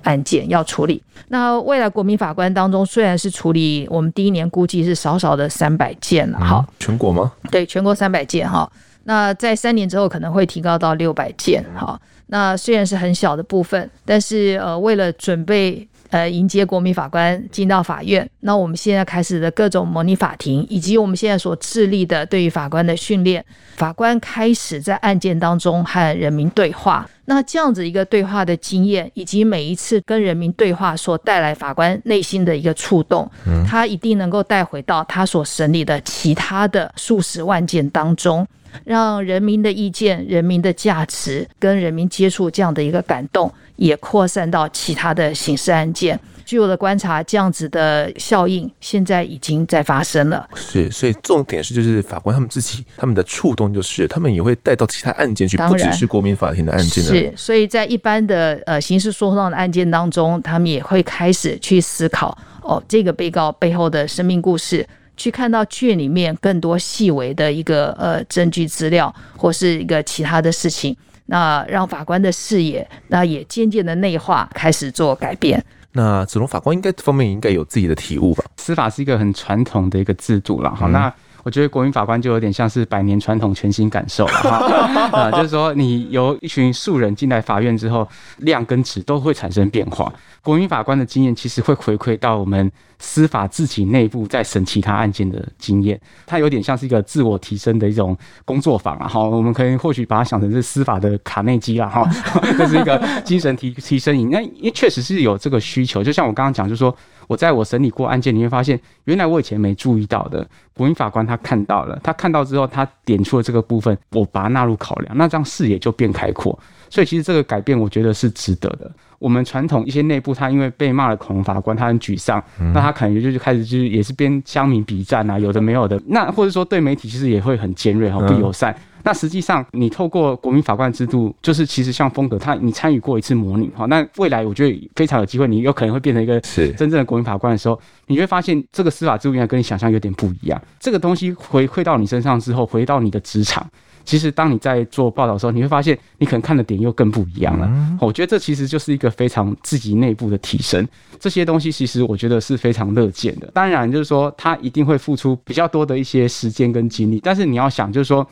[0.04, 1.02] 案件要处理。
[1.26, 7.32] 那未来国民法官当中，虽然是处理我们第一年估计是少少的三百件了哈，全国吗？
[7.50, 8.70] 对，全国三百件哈。
[9.02, 12.00] 那在三年之后可能会提高到六百件哈。
[12.28, 15.88] 那虽然是很小的部分，但是呃，为了准备。
[16.10, 23.44] 呃，迎接国民法官进到法院，那我们现在开始的各种模拟法庭，以及我们现在所致力的对于法官的训练，
[23.76, 27.08] 法官开始在案件当中和人民对话。
[27.28, 33.28] 那这样子一个对话的经验，以及每一次跟人民对话所带来法官内心的一个触动，
[33.66, 38.46] 他一定能够带回到他所审理的其他的数十万件当中，
[38.84, 43.52] 让人民的意见、人民的价值跟人民接触这样的一个感动。
[43.76, 46.18] 也扩散到其他的刑事案件。
[46.46, 50.48] 据我的观察，这样子的效应现在已经在发生了。
[50.54, 57.04] 是，所以重点是，就是法官他们自己他们的触动，就是他们也会带到其他案件去，不只是国民法庭的案件。
[57.04, 70.96] 是，所以在一般的呃刑事诉讼的案件当中，他们也会开始去思考哦，这个被告背后的生命故事，去看到卷里面更多细微的一个呃证据资料，或是一个其他的事情。
[71.26, 75.64] 那让法官的视野，那也渐渐的内化，开始做改变。
[75.92, 78.44] 那子龙法官应该这方面应该有自己的体悟吧？
[78.58, 81.14] 司法是一个很传统的一个制度了，好、嗯，那
[81.46, 88.06] 我觉得国民法官就有点像是百年传统全新感受了哈， 啊，就是说你由一群素人进来法院之后，
[88.38, 90.12] 量跟质都会产生变化。
[90.42, 92.68] 国民法官的经验其实会回馈到我们
[92.98, 99.06] 司法自己内部在审其他案件的经验，它有点像是一个自我提升的一种工作坊啊。
[99.06, 101.88] 哈，我们可以或许把它想成是司法的卡内基啊。
[101.88, 102.04] 哈，
[102.58, 104.30] 这是一个精神提提升营。
[104.30, 106.92] 那因为确实是有这个需求，就像我刚刚讲，就是说
[107.26, 116.58] 我在我审理过案件，你会发现原来我以前没注意到的，国民法官他看到了，他看到之后，他点出了这个部分，我把它纳入考量，那这样视野就变开阔。
[116.88, 118.90] 所以其实这个改变，我觉得是值得的。
[119.18, 126.00] 我们传统一些内部，他因为被骂了恐龙法官，他很沮丧，那他可能就是开始就是也是边乡民比战啊，有的没有的。
[126.06, 128.76] 那或者说对媒体其实也会很尖锐哈，不友善。
[129.06, 140.60] 那实际上你透过国民法官制度，就是其实像风格，他你参与过一次模拟哈，那未来我觉得非常有机会，你有可能会变成一个真正的国民法官的时候，你会发现这个司法制度应该跟你想象有点不一样。
[140.80, 143.64] 这个东西回馈到你身上之后，回到你的职场。
[144.04, 147.68] 其实，当你在做报道的时候，你会发现你可能看的点又更不一样了。
[148.00, 150.86] 我觉得这其实就是一个非常自己内部的提升。
[151.18, 153.50] 这些东西其实我觉得是非常乐见的。
[153.52, 158.24] 当然，就是说他一定会付出比较多的一些时间跟精力，但是你要想，就是说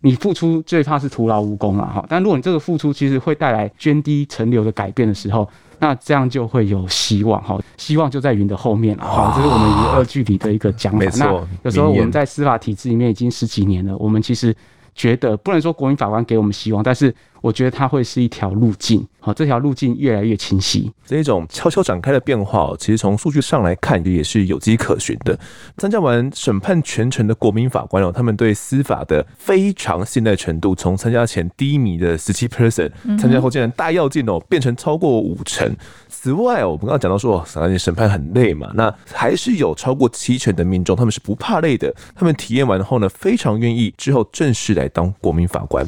[0.00, 2.04] 你付出最怕是徒劳无功了哈。
[2.08, 7.58] 但如果你这个付出其实会带来涓滴成流的改变的时候，那这样就会有希望哈。
[7.76, 9.32] 希望就在云的后面了哈。
[9.36, 10.98] 这是我们与恶距离的一个讲法。
[10.98, 11.48] 没错。
[11.62, 14.54] 那有时候我们在司法体制里面已经十几年了，我们其实。
[14.94, 20.92] 觉得不能说国民法官给我们希望，但是我觉得它会是一条路径，好，这条路径越来越清晰。
[21.06, 25.38] 这一种悄悄展开的变化，其实从数据上来看也是有迹可循的。
[25.76, 35.74] 参加完审判全程的国民法官哦，他们对司法的非常信赖程度，从参加前低迷的十七 percent，参加后竟然大跃进哦，变成超过五成。
[36.08, 37.44] 此外哦，我们刚刚讲到说，
[37.78, 45.86] 审判很累嘛，那还是有超过七成的民众他们是不怕累的，他们体验完后呢，非常愿意之后正式来当国民法官。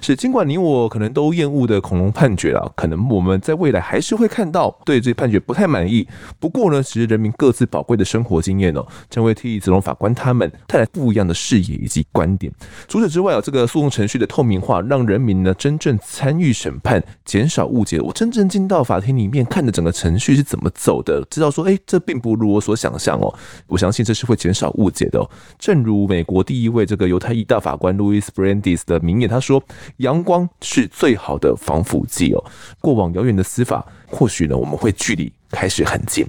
[0.00, 6.06] 是，尽管你我可能都厌恶的恐龙判决啊，可能我们在未来还是会看到对这判决不太满意。
[6.38, 12.52] 不过呢，其实人民各自宝贵的生活经验哦，将会替子龙法官他们带来不一样的视野以及观点。
[12.86, 18.00] 除此之外啊，这个诉讼程序的透明化，让人民呢真正参与审判，减少误解。
[18.00, 23.34] 我真正进到法庭里面，看的整个程序是怎么走的，知道说，哎，这并不如我所想象哦。
[23.66, 25.30] 我相信这是会减少误解的哦。
[25.58, 29.62] 正如美国第一位这个犹太裔大法官 Louis Brandis 的名言，他说。
[29.98, 32.44] 阳光是最好的防腐剂哦。
[32.80, 36.26] 过往遥远的司法，或许呢，我们会距离开始很近。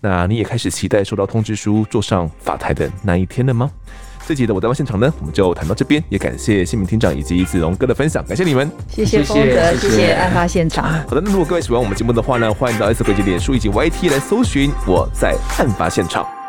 [0.00, 3.70] 那你也开始期待收到通知书，坐上法台的那一天了吗？
[4.26, 6.02] 这集的我在现场呢，我们就谈到这边。
[6.08, 8.70] 也感谢新民厅长以及子龙哥的分享，感谢你们。
[8.88, 10.84] 谢谢丰德，谢谢案发现场。
[11.08, 16.39] 好的，那如果各位喜欢我们节目的话呢，欢迎到 S 国际脸书以及 YT 来搜寻我在案发现场。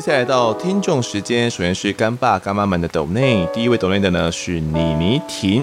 [0.00, 5.62] 接下来到听众时间，首先是干爸干妈们的抖内，第一位抖内的呢是妮妮婷，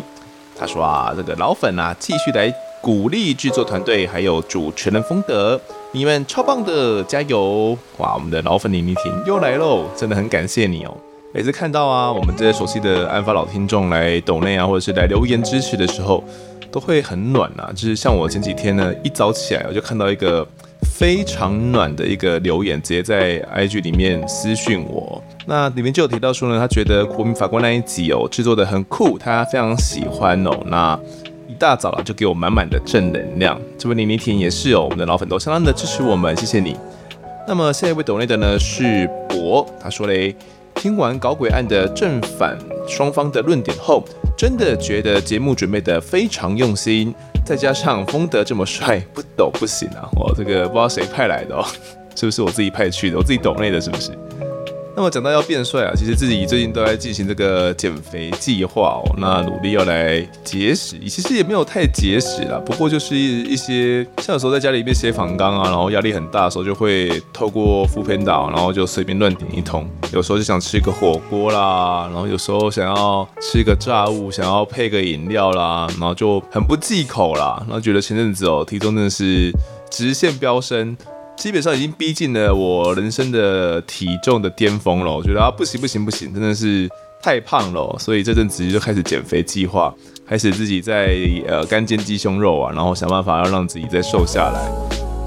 [0.55, 5.59] 他说啊，这个老粉啊，继续来鼓励制作团队还有主持人风德，
[5.91, 7.75] 你们超棒的，加油！
[7.97, 10.95] 哇，我们的老粉妮妮婷又来喽，真的很感谢你哦。
[11.33, 16.23] 每次看到啊，我们这些熟悉的案发老听众来抖内啊，或者是来留言支持的时候，
[16.71, 17.71] 都会很暖啊。
[17.73, 20.47] 就是像我前几天呢，一早起来我就看到一个。
[20.91, 25.21] 非常暖的一个留言，直接在 IG 里面私讯我。
[25.45, 30.51] 那里面就有提到说呢，他觉得国民法官那一集哦制作的很酷，他非常喜欢哦。
[30.65, 30.99] 那
[31.47, 33.59] 一大早了就给我满满的正能量。
[33.77, 36.75] 这位妮妮婷也是哦，我们的老粉都相当的支持我们，谢谢你。
[37.47, 40.35] 那么下一位抖内的呢是博，他说嘞，
[40.75, 42.57] 听完搞鬼案的正反
[42.87, 44.03] 双方的论点后，
[44.37, 47.15] 真的觉得节目准备的非常用心。
[47.47, 50.09] 再加上风德这么帅，不抖不行啊！
[50.17, 51.63] 我这个不知道谁派来的哦，
[52.13, 53.17] 是不是我自己派去的？
[53.17, 54.11] 我自己抖内的，是不是？
[54.97, 79.51] 那么讲到要变帅啊，其实自己最近都在进行这个减肥计划哦，那努力要来节食，其实也没有太节食啦，不过就是一些像有时候在家里面写访纲啊，然后压力很大的时候，就会透过 foodpanda，然后就随便乱点一通，有时候就想吃个火锅啦，然后有时候想要吃个炸物，想要配个饮料啦，然后就很不忌口啦，然后觉得前阵子哦，体重真的是
[79.91, 80.97] 直线飙升。
[81.37, 86.89] 基本上已经逼近了我人生的体重的巅峰了，我觉得啊不行不行不行，真的是
[87.21, 89.93] 太胖了，所以这阵子就开始减肥计划，
[90.27, 91.15] 开始自己在
[91.47, 94.67] 呃干煎鸡胸肉啊，然后想办法要让自己再瘦下来。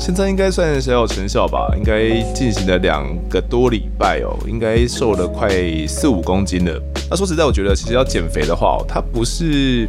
[0.00, 5.48] 现在应该算是小有成效吧，应该进行了两个多礼拜哦，应该瘦了快
[5.86, 6.82] 四五公斤了。
[7.08, 9.86] 那说实在，我觉得其实要减肥的话，它不是。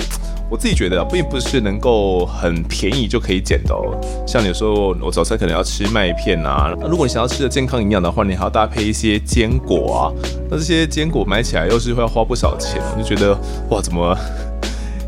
[0.52, 3.74] 我自己觉得并不是能够很便宜就可以捡的，
[4.28, 10.02] 像有时候我早餐可能要吃麦片啊，如果你想要吃的健康营养的话，你还要搭配一些坚果啊，
[10.49, 13.34] 那这些坚果买起来又是会要花不少钱，我就觉得
[13.70, 14.14] 哇，怎么？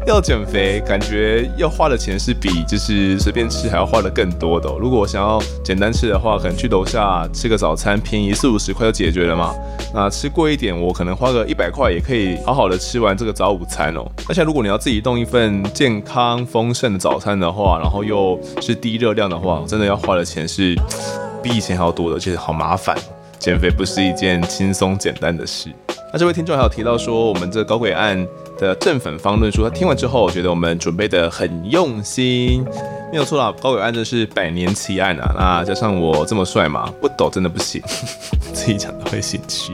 [0.05, 4.69] 要减肥，感觉要花的钱是比就是随便吃还要花的更多的。
[4.79, 9.55] 如果我想要简单吃的话，可能去楼下吃个早餐，便宜四五十块就解决了嘛。
[9.93, 14.05] 那吃贵一点，我可能花个一百块也可以好好的吃完这个早午餐哦。
[14.27, 20.75] 而且如果你要自己弄一份健康丰盛的早餐的话，然后又是低热量的话，真的要花的钱是
[21.41, 22.97] 比以前还要多的，而且好麻烦。
[23.39, 25.69] 减肥不是一件轻松简单的事。
[26.13, 28.25] 那这位听众还有提到说，我们这个搞轨案
[28.63, 32.63] 的正反方论述，他听完之后，我觉得我们准备的很用心，
[33.11, 33.53] 没有错啦。
[33.61, 35.35] 高伟案真是百年奇案啊！
[35.37, 37.81] 那加上我这么帅嘛，不抖真的不行，
[38.53, 39.73] 自己讲都会心虚。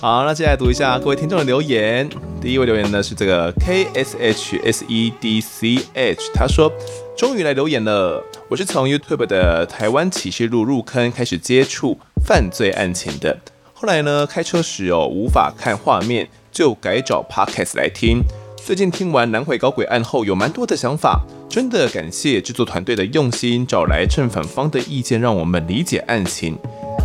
[0.00, 2.08] 好，那接下来读一下各位听众的留言。
[2.40, 6.72] 第一位留言呢是这个 K S H S E D C H，他说
[7.16, 8.20] 终于来留言了。
[8.48, 11.96] 我是从 YouTube 的台湾启示录入坑开始接触
[12.26, 13.38] 犯罪案情的。
[13.72, 18.22] 后来呢，开车时哦无法看画面，就改找 Podcast 来听。
[18.64, 26.56] 最近听完南回搞鬼案后，有蛮多的想法，真的感谢制作团队的用心，找来正反方的意见，让我们理解案情。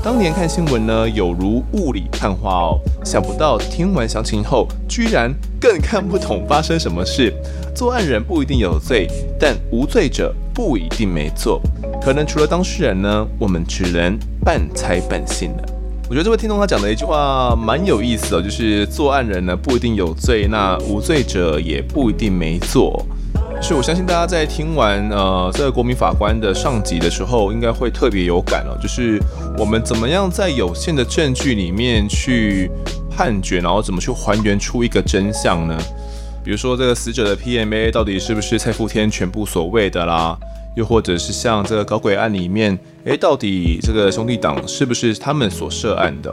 [0.04, 7.34] 当年看新闻呢，有如雾里看花哦，想不到听完详情后，居然更看不懂发生什么事。
[7.76, 9.08] 作案人不一定有罪，
[9.40, 11.60] 但无罪者不一定没错。
[12.00, 15.77] 可能除了当事人呢，我们只能半猜半信了。
[16.10, 23.06] 我觉得这位听众他讲的一句话蛮有意思的，就是作案人呢不一定有罪，那无罪者也不一定没做。
[23.62, 29.22] 是我相信大家在听完呃这个国民法官的上集的时候，应该会特别有感了，就是
[29.58, 32.72] 我们怎么样在有限的证据里面去
[33.12, 35.78] 判决，然后怎么去还原出一个真相呢？
[36.42, 40.38] 比如说这个死者的 PMA 到底是不是蔡富天全部所谓的啦？
[40.78, 42.78] 又或者是像这个搞鬼案里面，
[43.08, 46.30] 诶，到底这个兄弟党是不是他们所涉案的？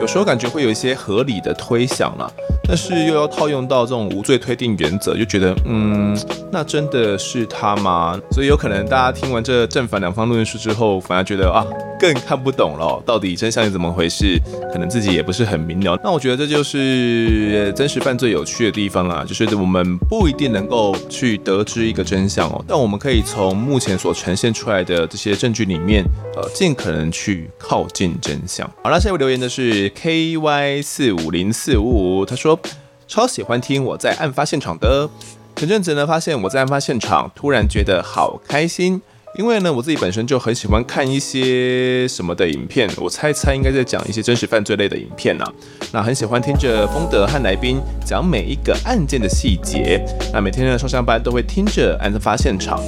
[0.00, 2.28] 有时候感觉会有一些合理的推想啦，
[2.66, 6.18] 但是又要套用到这种无罪推定原则，就觉得，嗯，
[6.50, 8.18] 那真的是他吗？
[8.32, 11.64] 所以有可能大家听完这正反两方论述之后，反而觉得啊，
[12.02, 14.36] 更看不懂了，到底真相是怎么回事？
[14.72, 15.96] 可能自己也不是很明了。
[16.02, 28.68] 那我觉得这就是真实犯罪有趣的地方啊，就是我们不一定能够去得知一个真相哦，但我们可以从目前所呈现出来的这些证据里面，呃，尽可能去靠近真相。
[28.82, 29.88] 好，了下一位留言的是。
[29.94, 32.58] K Y 四五零四五五，他说
[33.06, 35.08] 超喜欢听我在案发现场的。
[35.54, 39.00] 前阵子呢，发现我在案发现场，突然觉得好开心，
[39.34, 45.44] 因为呢，我自己本身就很喜欢看一些什么的影片，我猜猜应该在讲一些真实犯罪类的影片呐。
[45.90, 50.04] 那很喜欢听着丰德和来宾讲每一个案件的细节，
[50.34, 52.78] 那每天呢上下班都会听着案发现场，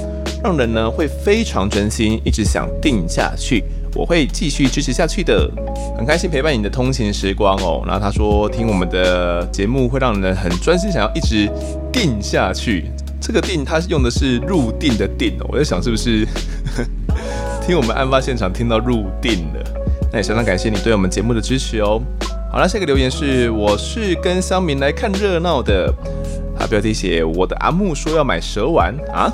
[0.43, 3.63] 让人呢会非常真心，一直想定下去。
[3.95, 5.49] 我会继续支持下去的，
[5.97, 7.81] 很开心陪伴你的通勤时光哦。
[7.87, 11.49] 然后他说听我们的节目会让人很专心，想要一直
[11.91, 12.85] 定下去。
[13.21, 16.25] 这个定他用的是入定的定，我在想是不是
[17.65, 19.63] 听我们案发现场听到入定了？
[20.11, 22.01] 那也相当感谢你对我们节目的支持哦。
[22.51, 25.91] 好了，下一个留言是我是跟乡民来看热闹的，
[26.59, 29.31] 啊，标题写我的阿木说要买蛇丸啊。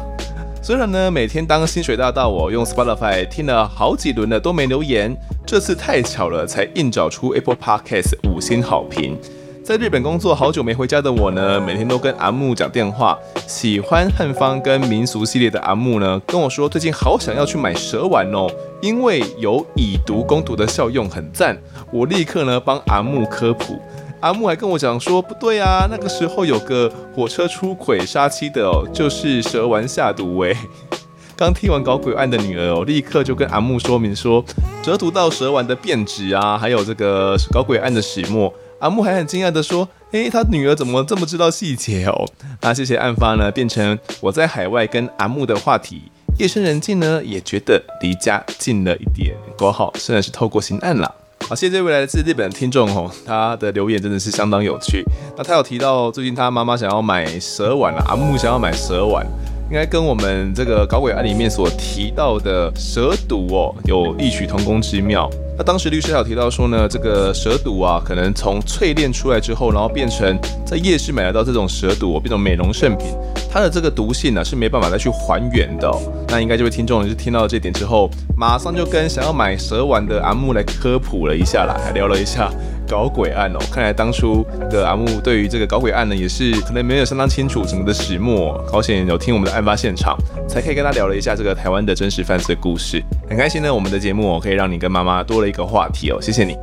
[0.64, 5.16] 虽然呢，每天当薪水大到我用 Spotify 听了好几轮了都没留言，
[5.46, 9.18] 这次太巧了，才硬找出 Apple Podcast 五星好评。
[9.64, 13.18] 在日本工作好久没回家的我呢，每天都跟阿木讲电话。
[13.48, 18.50] 喜欢汉方跟民俗系列的阿木呢，跟我说最近好想要去买蛇丸哦，
[18.82, 21.56] 因为有以毒攻毒的效用，很赞。
[21.94, 23.80] 我立刻呢帮阿木科普。
[24.20, 30.58] 阿木还跟我讲说，不对啊，那个时候有个火车出轨杀妻的哦，就是蛇丸下毒诶。
[31.38, 34.44] 刚听完搞鬼案的女儿哦，立刻就跟阿木说明说，
[34.84, 38.52] 蛇毒到蛇丸的变质啊，还有这个搞鬼案的始末。
[38.82, 42.26] 阿木还很惊讶的说，诶，他女儿怎么这么知道细节哦？
[42.62, 46.02] 那谢谢案发呢，变成我在海外跟阿木的话题。
[46.40, 49.36] 夜深人静呢，也觉得离家近了一点。
[49.56, 51.14] 括号虽然是透过刑案啦。
[51.48, 55.04] 好，谢谢这位来自日本的听众哦，他的留言真的是相当有趣。
[55.38, 59.24] 那他有提到最近他妈妈想要买蛇丸了，阿木想要买蛇丸，
[59.72, 65.30] 应该跟我们这个搞鬼案里面所提到的蛇毒哦有异曲同工之妙。
[65.58, 73.16] 那当时律师还有提到说呢，这个蛇毒啊，可能从淬炼出来之后，然后变成在夜市买得到这种蛇毒，变成美容圣品，
[73.50, 75.90] 它的这个毒性呢是没办法再去还原的。
[76.28, 82.52] 那应该这位听众就听到这点之后，马上就跟想要买蛇丸的阿木来科普了一下啦，还聊了一下
[82.92, 83.60] 搞鬼案哦。
[83.72, 88.62] 看来当初的阿木对于这个搞鬼案呢，也是可能没有相当清楚整个的始末。
[88.70, 93.02] 好险有听我们的案发现场，才可以跟他聊了一下这个台湾的真实犯罪故事。
[93.30, 96.58] 很开心呢，我们的节目哦可以让你跟妈妈多了一个话题哦，谢谢你。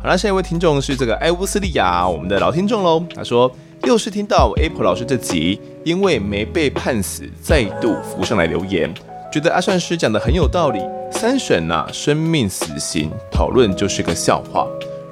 [0.00, 3.02] 好了，下一位听众是这个艾乌斯利亚，我们的老听众喽。
[3.14, 3.50] 他说。
[3.84, 8.92] 又是听到 Apple 老师这集，因为没被判死，再度浮上来留言，
[9.32, 10.80] 觉得阿善师讲的很有道理。
[11.12, 14.66] 三审呐、生命死刑讨论就是个笑话，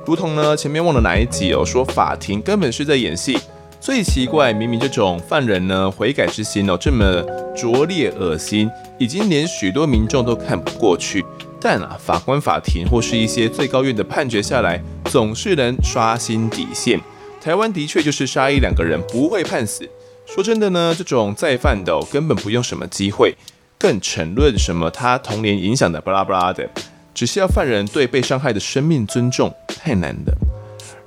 [0.07, 3.36] 如同呢前面忘了哪一集哦，说法庭根本是在演戏。
[3.80, 7.22] 最奇怪，明明这种犯人呢悔改之心哦这么
[7.57, 11.24] 拙劣恶心，已经连许多民众都看不过去，
[11.61, 17.00] 但啊法官、法庭或是一些最高院的判决下来，总是能刷新底线。
[17.40, 19.88] 台湾的确就是杀一两个人不会判死。
[20.24, 23.36] 说真的呢，这种再犯的、根本不用什么机会，
[23.78, 26.68] 更沉论什么他童年影响的巴拉巴拉的，
[27.16, 30.36] 只是要犯人对被伤害的生命尊重，太难了。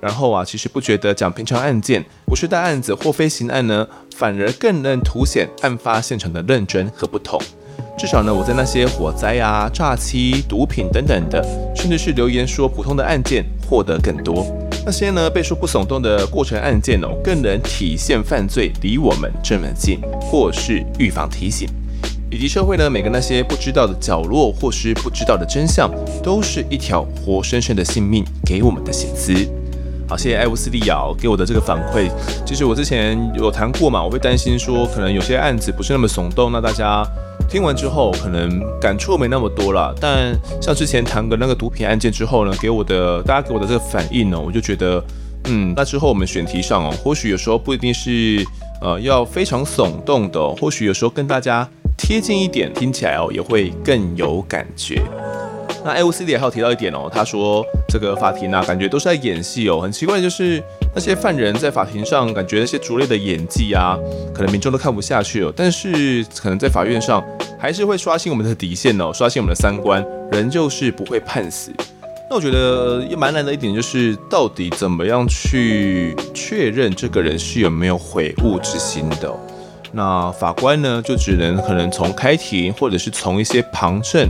[0.01, 7.39] 然后啊，其实不觉得讲平常案件不是大案子或飞行案呢，反而更能凸显案发现场的认真和不同。
[7.95, 11.45] 至少呢，我在那些火灾啊、诈欺、毒品等等的，
[11.75, 14.47] 甚至是留言说普通的案件获得更多。
[14.83, 21.69] 那些呢被说不耸动的过程案件哦，更能体现犯罪离我们这么近，或是预防提醒，
[22.31, 25.89] 以及社会呢每个那些不知道的角落或是不知道的真相，
[26.23, 29.33] 都是一条活生生的性命给我们的省思。
[30.07, 32.09] 好，谢谢艾乌斯利亚给我的这个反馈。
[32.45, 37.03] 其实我之前有谈过嘛，我会担心说可能有些案子不是那么耸动，那大家
[37.47, 39.93] 听完之后可能感触没那么多了。
[39.99, 45.03] 但像之前谈个那个毒品案件之后呢，给我的大家给我的这个反应呢，我就觉得，
[45.45, 48.43] 嗯，那之后我们选题上哦，或许有时候不一定是
[48.81, 51.69] 呃要非常耸动的，或许有时候跟大家
[51.99, 55.01] 贴近一点，听起来哦也会更有感觉。
[55.83, 59.79] 那 AOC 里还有提到一点哦，他说这个法庭啊，感觉都是在演戏哦。
[59.81, 60.63] 很奇怪的就是
[60.95, 63.97] 那些犯人在法庭上，感觉那些拙劣的演技啊，
[64.33, 65.53] 可能民众都看不下去哦。
[65.55, 67.23] 但是可能在法院上，
[67.59, 71.71] 还是会刷新我们的底线哦，刷新我们的三观，人就是不会判死。
[72.29, 79.33] 那我觉得也蛮难的一点就是，到底怎么样去确认这个人是有没有悔悟之心的？
[79.91, 84.27] 那法官呢，就只能可能从开庭，或者是从一些旁证。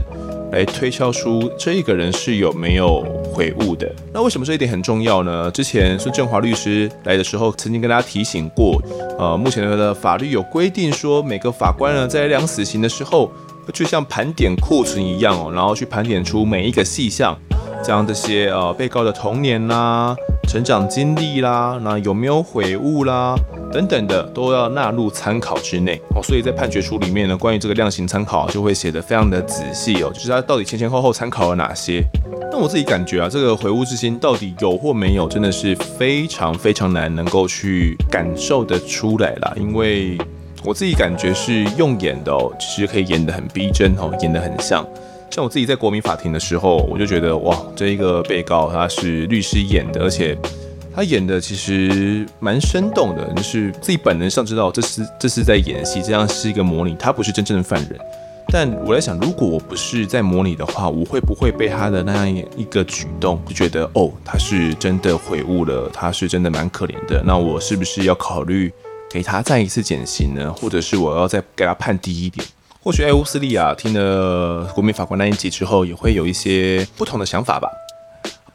[0.52, 3.88] 来推敲出这一个人是有没有悔悟的。
[4.12, 5.48] 那为什么这一点很重要呢？
[5.52, 8.82] 之前孙振华律师来的时候，曾经跟大家提醒过，
[9.16, 13.30] 呃，目前的法律有规定说，每个法官呢在量死刑的时候，
[13.72, 17.38] 就像盘点库存一样哦，然后去盘点出每一个细项，
[17.80, 20.16] 将这些呃被告的童年啦、
[20.50, 23.36] 成长经历啦，那有没有悔悟啦？
[23.72, 32.04] 等等的都要纳入参考之内哦，所以在判决书里面呢，关于这个量刑参考就会写得非常的仔细哦，就是他到底前前后后参考了哪些。
[32.50, 39.54] 那我自己感觉啊，这个悔悟之心到底有或没有，真的是非常非常难能够去感受得出来啦。
[39.56, 40.18] 因为
[40.64, 44.84] 我自己感觉是用演的哦，其实可以演得很逼真哦，演得很像。
[45.30, 50.36] 像我自己在国民法庭的时候，我就觉得哇，这一个被告他是律师演的，而且。
[50.92, 57.96] 他演的其实蛮生动的，就是自己本能上知道这是这是在演戏，这样是一个模拟，他不是真正的犯人。
[58.48, 67.22] 但我在想，如果我不是在模拟的话，我会不会被他的那样一个举动就觉得哦，他是真的悔悟了，他是真的蛮可怜的。
[67.24, 68.70] 那我是不是要考虑
[69.08, 70.52] 给他再一次减刑呢？
[70.52, 72.44] 或者是我要再给他判低一点？
[72.82, 77.68] 或许艾乌斯利亚听了国民法官那一集之后，也会有一些不同的想法吧。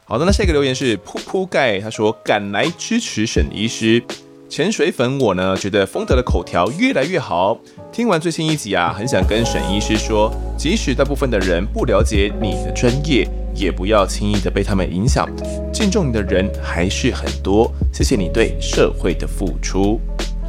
[0.04, 4.02] 好的，那下一个留言是噗噗盖，他说赶来支持沈医师。
[4.48, 7.56] 潜水粉我呢觉得丰德的口条越来越好，
[7.92, 15.28] 听完最新一集啊，很想跟沈医师说，即使大部分的人不了解你的专业，也不要轻易的被他们影响，
[15.72, 17.72] 敬重你的人还是很多。
[17.92, 20.00] 谢谢你对社会的付出。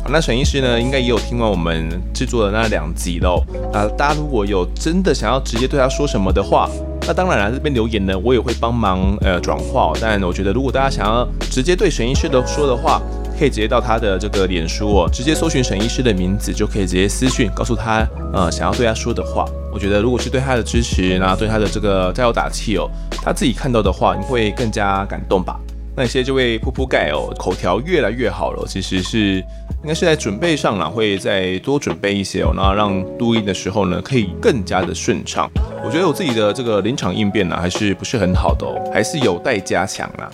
[0.10, 3.44] 那沈医师呢，应该也有听完我们制作的那两集喽。
[3.74, 6.70] 那大家如果有真的想要直接对他说什么的话，
[7.06, 9.94] 那当然了，这边留言呢，我也会帮忙呃转化。
[10.00, 13.02] 但我觉得，如果大家想要直接对沈医师的说的话，
[13.38, 19.46] 可以直接到他的这个脸书哦，直接搜寻沈医师的名字，就可以直接私讯告诉他呃想要对他说的话。
[19.74, 22.90] 我觉得，如果是对他的支持，然后对他的这个加油打气哦，
[23.22, 25.60] 他自己看到的话，你会更加感动吧。
[25.96, 29.44] 那些这位噗噗盖哦，口条越来越好了，其实是
[29.84, 35.50] 应该是在准备上了，会再多准备一些哦，然后让录音的时候呢，可以更加的顺畅。
[35.86, 40.30] 我觉得我自己的这个临场应变呢，还是不是很好的哦，还是有待加强啦。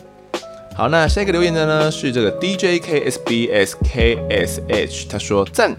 [0.76, 5.76] 好，那下一个留言的呢是这个 D J K S B S K S H，他说赞，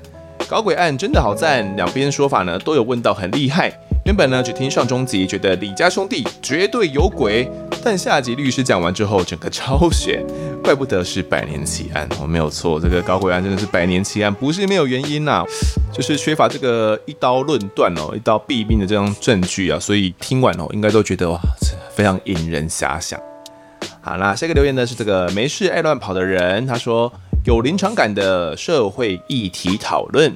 [0.47, 3.73] 搞鬼案真的好赞，两边说法呢都有问到很厉害。
[4.05, 7.51] 原本呢只听上中集，觉得李家兄弟绝对有鬼，
[7.83, 10.23] 但下集律师讲完之后，整个超悬，
[10.63, 12.07] 怪不得是百年奇案。
[12.21, 15.43] 哦、没有错，这个搞轨案真的是百年奇案，不是没有原因呐、
[15.91, 21.41] 就是缺乏这个一刀论断哦，一刀毙命的这样证据啊，所以听完哦，应该都觉得哇，
[21.95, 23.19] 非常引人遐想。
[24.03, 27.11] 好，那下一个留言呢是这个没事爱乱跑的人，他说
[27.47, 30.31] 有临场感的社会议题讨论。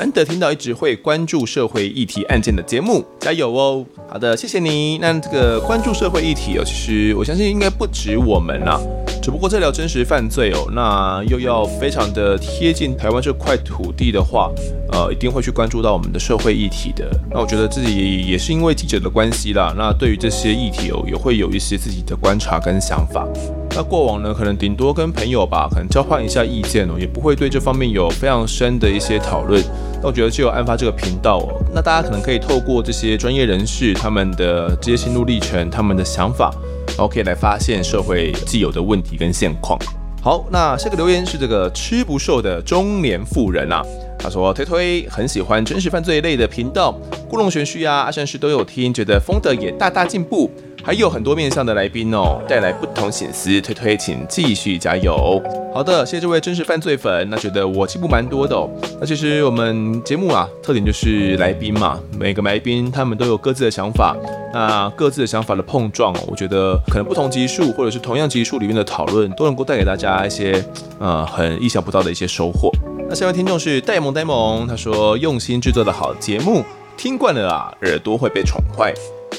[0.00, 3.84] 难得听到一直会关注社会议题案件的节目，加油哦！
[4.08, 4.96] 好的，谢谢你。
[4.96, 8.80] 那这个关注社会议题哦，其实我相信应该不止我们啦。
[9.22, 14.50] 只不过这聊真实犯罪哦，那又要非常的贴近台湾这块土地的话，
[14.90, 17.06] 呃，一定会去关注到我们的社会议题的。
[17.30, 23.28] 那我觉得自己也是因为记者的关系啦，那对于这些议题哦，也会有一些自己的观察跟想法。
[23.74, 29.62] 那过往呢，可能顶多跟朋友吧，可能交换一下意见哦，也不会对这方面有非常深的一些讨论。
[30.02, 36.52] 那我觉得就有案发这个频道哦，那大家可能可以透过这些专业人士他们的这些心路历程、他们的想法，
[36.88, 39.78] 然后可以来发现社会既有的问题跟现况。
[40.20, 43.82] 好，那下个留言是这个吃不瘦的中年妇人啊，
[44.18, 46.94] 他说推推很喜欢真实犯罪类的频道，
[47.28, 50.50] 故弄玄虚啊，阿善师都有听，觉得风德也大大进步。
[50.82, 55.40] 还有很多面向的来宾哦，带来不同省思，推推，请继续加油。
[55.72, 58.68] 好的，谢谢这位真实犯罪粉，那觉得我进步蛮多的哦。
[58.98, 64.16] 那其实我们节目啊，特点就是来宾嘛，每个来宾他们都有各自的想法，
[64.52, 70.64] 那各自的想法的碰撞，我觉得可能不同集数或者是同样集数里面的讨论，都能够带给大家一些
[70.98, 72.70] 呃很意想不到的一些收获。
[73.08, 76.64] 那下位听众是呆萌呆萌，他说用心制作的好节目，
[76.96, 78.92] 听惯了啊，耳朵会被宠坏。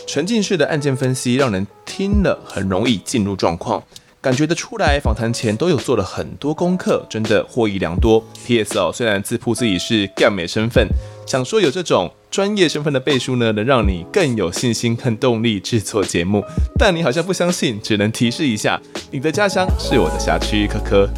[0.08, 3.82] 沉浸式的案件分析，让人听了很容易进入状况，
[4.20, 5.00] 感觉得出来。
[5.00, 8.24] 访谈前都有做了很多功课，真的获益良多。
[8.46, 8.78] P.S.
[8.78, 10.88] 哦，虽然自曝自己是 ga 美身份，
[11.26, 16.44] 想说有这种专业身份的背书呢，能让你更有信心、更动力制作节目，
[16.78, 21.10] 但你好像不相信，只能提示一下，你的家乡是我的辖区，科科。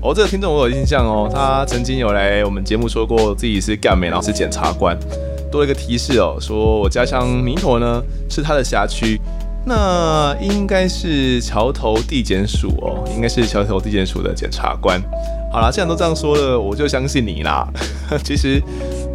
[0.00, 4.96] 哦，这个听众我有印象哦，他曾经有来我们节目说过自己是 ga 美，然后是检察官。
[5.50, 9.20] 多了一个提示哦，说我家乡弥陀呢是他的辖区，
[9.64, 15.00] 那应该是桥头地检署哦，应该是桥头地检署的检察官。
[15.52, 17.66] 好啦，既然都这样说了，我就相信你啦。
[18.22, 18.62] 其实，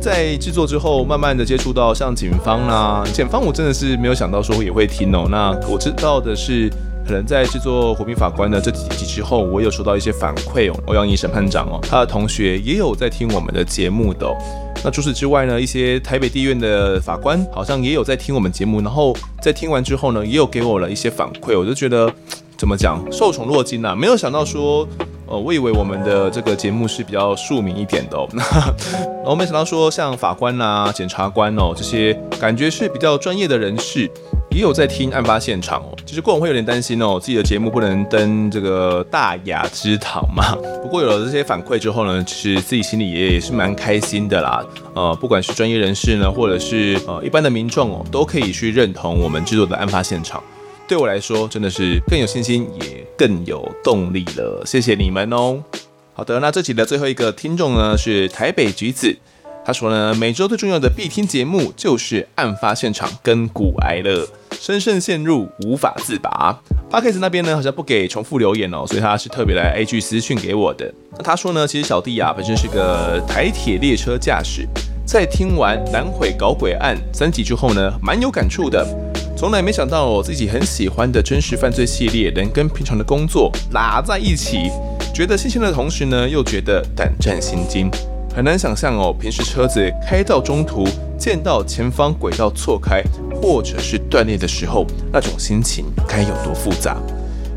[0.02, 5.28] 在制作之后，慢慢的接触到像警方啦，检方我真的是没有想到说也会听哦。
[5.30, 6.72] 那我知道的是。
[7.06, 10.80] 可能在制作《国民法官》的这几集之后，我有收到一些反馈哦。
[10.86, 14.26] 欧阳仪审判长哦，他的同学也有在听我们的节目的。
[14.84, 21.58] 那除此之外呢，一些台北地院的法官好像也有在听我们节目，然后在听完之后呢，也有给我了一些反馈。
[21.58, 22.12] 我就觉得
[22.58, 23.96] 怎么讲，受宠若惊呐！
[23.96, 24.86] 没有想到说，
[25.26, 28.28] 呃，我以为我们的这个节目是比较庶民一点的哦，
[29.24, 34.12] 然后没想到说像法官啊、检察官哦这些，感觉是比较专业的人士。
[34.54, 40.56] 也有在听案发现场哦，其实过往会有点担心哦，自己的节目不能登这个大雅之堂嘛。
[40.84, 44.64] 不过有了这些反馈之后呢，其实自己心里也也是蛮开心的啦。
[44.94, 50.42] 呃，不管是专业人士呢，或者是呃一般的民众哦，都可以去认同我们制作的案发现场。
[50.88, 54.62] 对我来说，真的是更有信心，也更有动力了。
[54.66, 55.58] 谢谢你们哦。
[56.14, 59.18] 好的，那这集的最后一个听众呢，是台北橘子。
[59.66, 64.28] 他说呢，每周最重要的必听节目就是案发现场跟股癌了，
[64.60, 66.60] 深深陷入无法自拔。
[66.92, 70.94] Podcast 那边呢好像不给重复留言哦，所以他是特别来 IG 私讯给我的。
[71.18, 74.68] 那他说呢，其实小弟啊本身是个台铁列车驾驶，
[75.06, 78.86] 在听完南毁搞鬼案三集之后呢，蛮有感触的。
[79.38, 84.70] 从来没想到我自己很喜欢的真实犯罪系列能跟平常的工作拉在一起，
[85.14, 87.90] 觉得新鲜的同时呢，又觉得胆战心惊。
[88.36, 90.88] 很难想象哦，平时车子开到中途，
[91.20, 93.04] 见到前方轨道错开
[93.40, 96.98] 或者是断裂的时候，那种心情该有多复杂。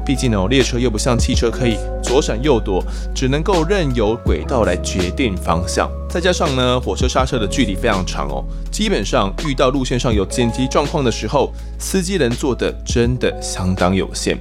[0.05, 2.85] 毕竟哦，列车又不像汽车可以左闪右躲，
[3.15, 5.91] 只能够任由轨道来决定方向。
[6.11, 14.37] 再加上呢，火车刹车的距离非常长哦，基本上遇到路线上有紧急状况的时候，司机能做的真的相当有限。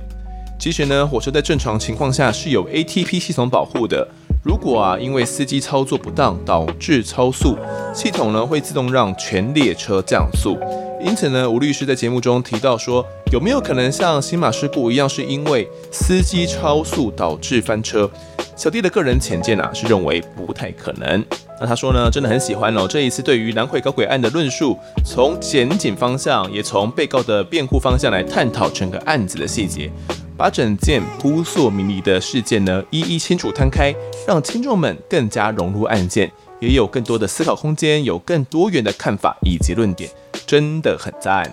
[0.60, 4.06] 其实呢，火车在正常情况下是有 ATP 系统保护的。
[4.46, 7.58] 如果啊，因为司机操作不当导致超速，
[7.96, 10.56] 系统呢会自动让全列车降速。
[11.02, 18.08] 因此呢，吴律师在节目中提到说，有没有可能像新马事故一样，是因为司机超速导致翻车？
[18.56, 21.26] 小弟的个人浅见啊，是认为不太可能。
[21.60, 29.92] 那他说呢，真的很喜欢哦，这一次对于南汇搞轨案的论述，从检警方向，也从被告的辩护方向来探讨整个案子的细节。
[30.38, 33.94] 把整件扑朔迷离的事件呢，一一清楚摊开，
[34.28, 40.10] 让听众们更加融入案件，也有更多的思考空间，有更多元的看法以及论点，
[40.46, 41.50] 真的很赞。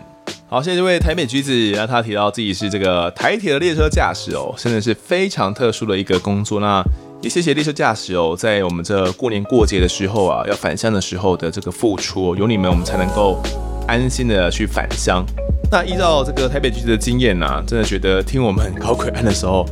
[0.48, 6.60] 好，谢谢这位台北橘子，让他提到自己是这个台铁的列车驾驶哦，真的是非常特殊的一个工作。
[6.60, 6.84] 那
[7.22, 13.40] 也谢谢列车驾驶哦，在我们这过年过节的时候啊，要返乡的时候的这个付出哦，有你们，我们才能够
[13.86, 15.24] 安心的去返乡。
[15.72, 19.64] 那依照这个台北橘子的经验呐，真的觉得听我们搞轨案的时候，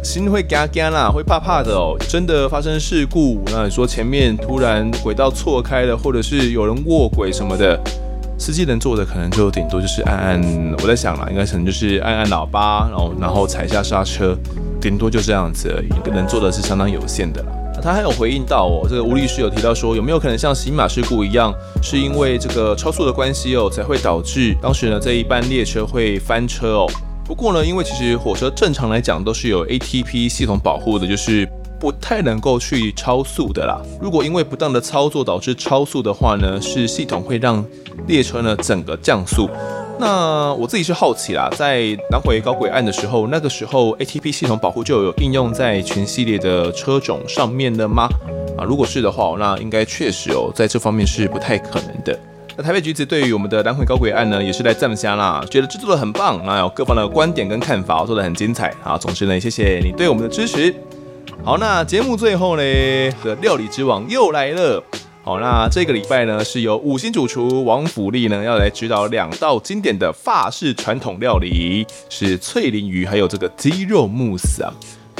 [0.00, 1.96] 心会嘎嘎啦，会怕怕的哦。
[2.08, 7.76] 真的发生事故，那你说前面突然轨道错开了，或者是有人卧轨什么的，
[8.38, 14.38] 司机能做的可能就顶多就是按按，我在想啦，应该可能就是按按喇叭，然后然后踩下刹车，
[14.80, 17.48] 顶多就这样子而已，能做的是相当有限的啦。
[17.80, 26.86] 他还有回应到哦，这个吴律师有提到说，有没有可能像新马事故一样，是因为这个超速的关系哦，才会导致当时呢这一班列车会翻车哦。
[27.24, 31.48] 不过呢，因为其实火车正常来讲都是有 ATP 系统保护的，就是
[31.78, 33.80] 不太能够去超速的啦。
[34.00, 37.64] 如果因为不当的操作导致超速的话呢，是系统会让
[38.06, 39.48] 列车呢整个降速。
[40.00, 48.08] 那我自己是好奇啦，在南回搞轨案的时候，那个时候 ATP 系统保护就有应用在全系列的车种上面了吗？
[48.56, 52.18] 啊，如果是的话，那应该确实哦，在这方面是不太可能的。
[52.56, 58.96] 那台北橘子对于我们的南回高轨案呢，也是来赞下啦，觉得制作的很棒，那有各方的观点跟看法，做的很精彩啊。
[58.96, 60.74] 总之呢，谢谢你对我们的支持。
[61.44, 62.62] 好，那节目最后呢，
[63.22, 64.82] 的料理之王又来了。
[65.30, 74.74] 好，那这个礼拜呢，是由五星主厨王府立呢要来指导两道经典的法式传统料理，是脆鳞鱼还有这个鸡肉慕斯啊。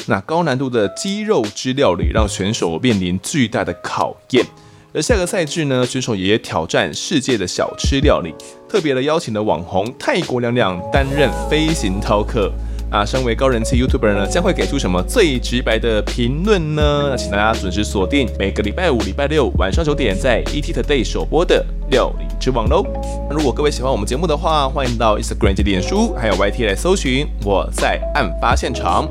[0.07, 4.45] 那高难度的鸡肉汁料理让选手面临巨大的考验。
[4.93, 8.35] 而下个赛制呢，选手也挑战世界的小吃料理，
[8.69, 12.53] 特别的邀请了网红泰国娘娘担任飞行饕客。
[12.91, 17.11] 啊，身为高人气 YouTuber 呢，将会给出什么最直白的评论呢？
[17.11, 22.85] 那请大家准时锁定每个礼拜五、礼拜六晚上九点在 ETtoday 首播的《料理之王》喽。
[23.29, 29.09] 那如果各位喜欢我们节目的话，欢迎到 Instagram 及脸书还有 YT 来搜寻我在案发现场。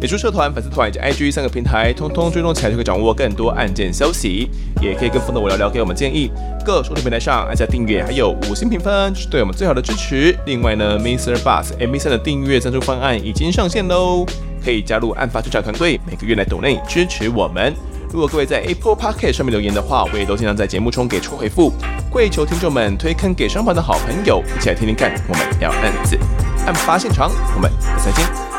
[0.00, 4.48] 脸书社团、粉丝团以及 IG 三个平台，通通追踪起来就可以掌握更多案件消息，
[4.80, 6.30] 也可以跟风的我聊聊，给我们建议。
[6.64, 10.34] 各收听平台上按下订阅，还有五星评分，是对我们最好的支持。
[10.46, 11.36] 另外呢，Mr.
[11.36, 14.24] Bus M3 的订阅赞助方案已经上线喽，
[14.64, 17.74] 可以加入案发侦查团队，每个月来抖内支持我们。
[18.10, 21.74] 如果各位在 Apple Podcast 上面留言的话，我也都尽量在节目中给出回复。
[22.10, 26.18] 跪求听众们推坑给身旁的好朋友，一起来听听看，我们聊案子，
[26.64, 28.49] 案发现场，我们下次再见。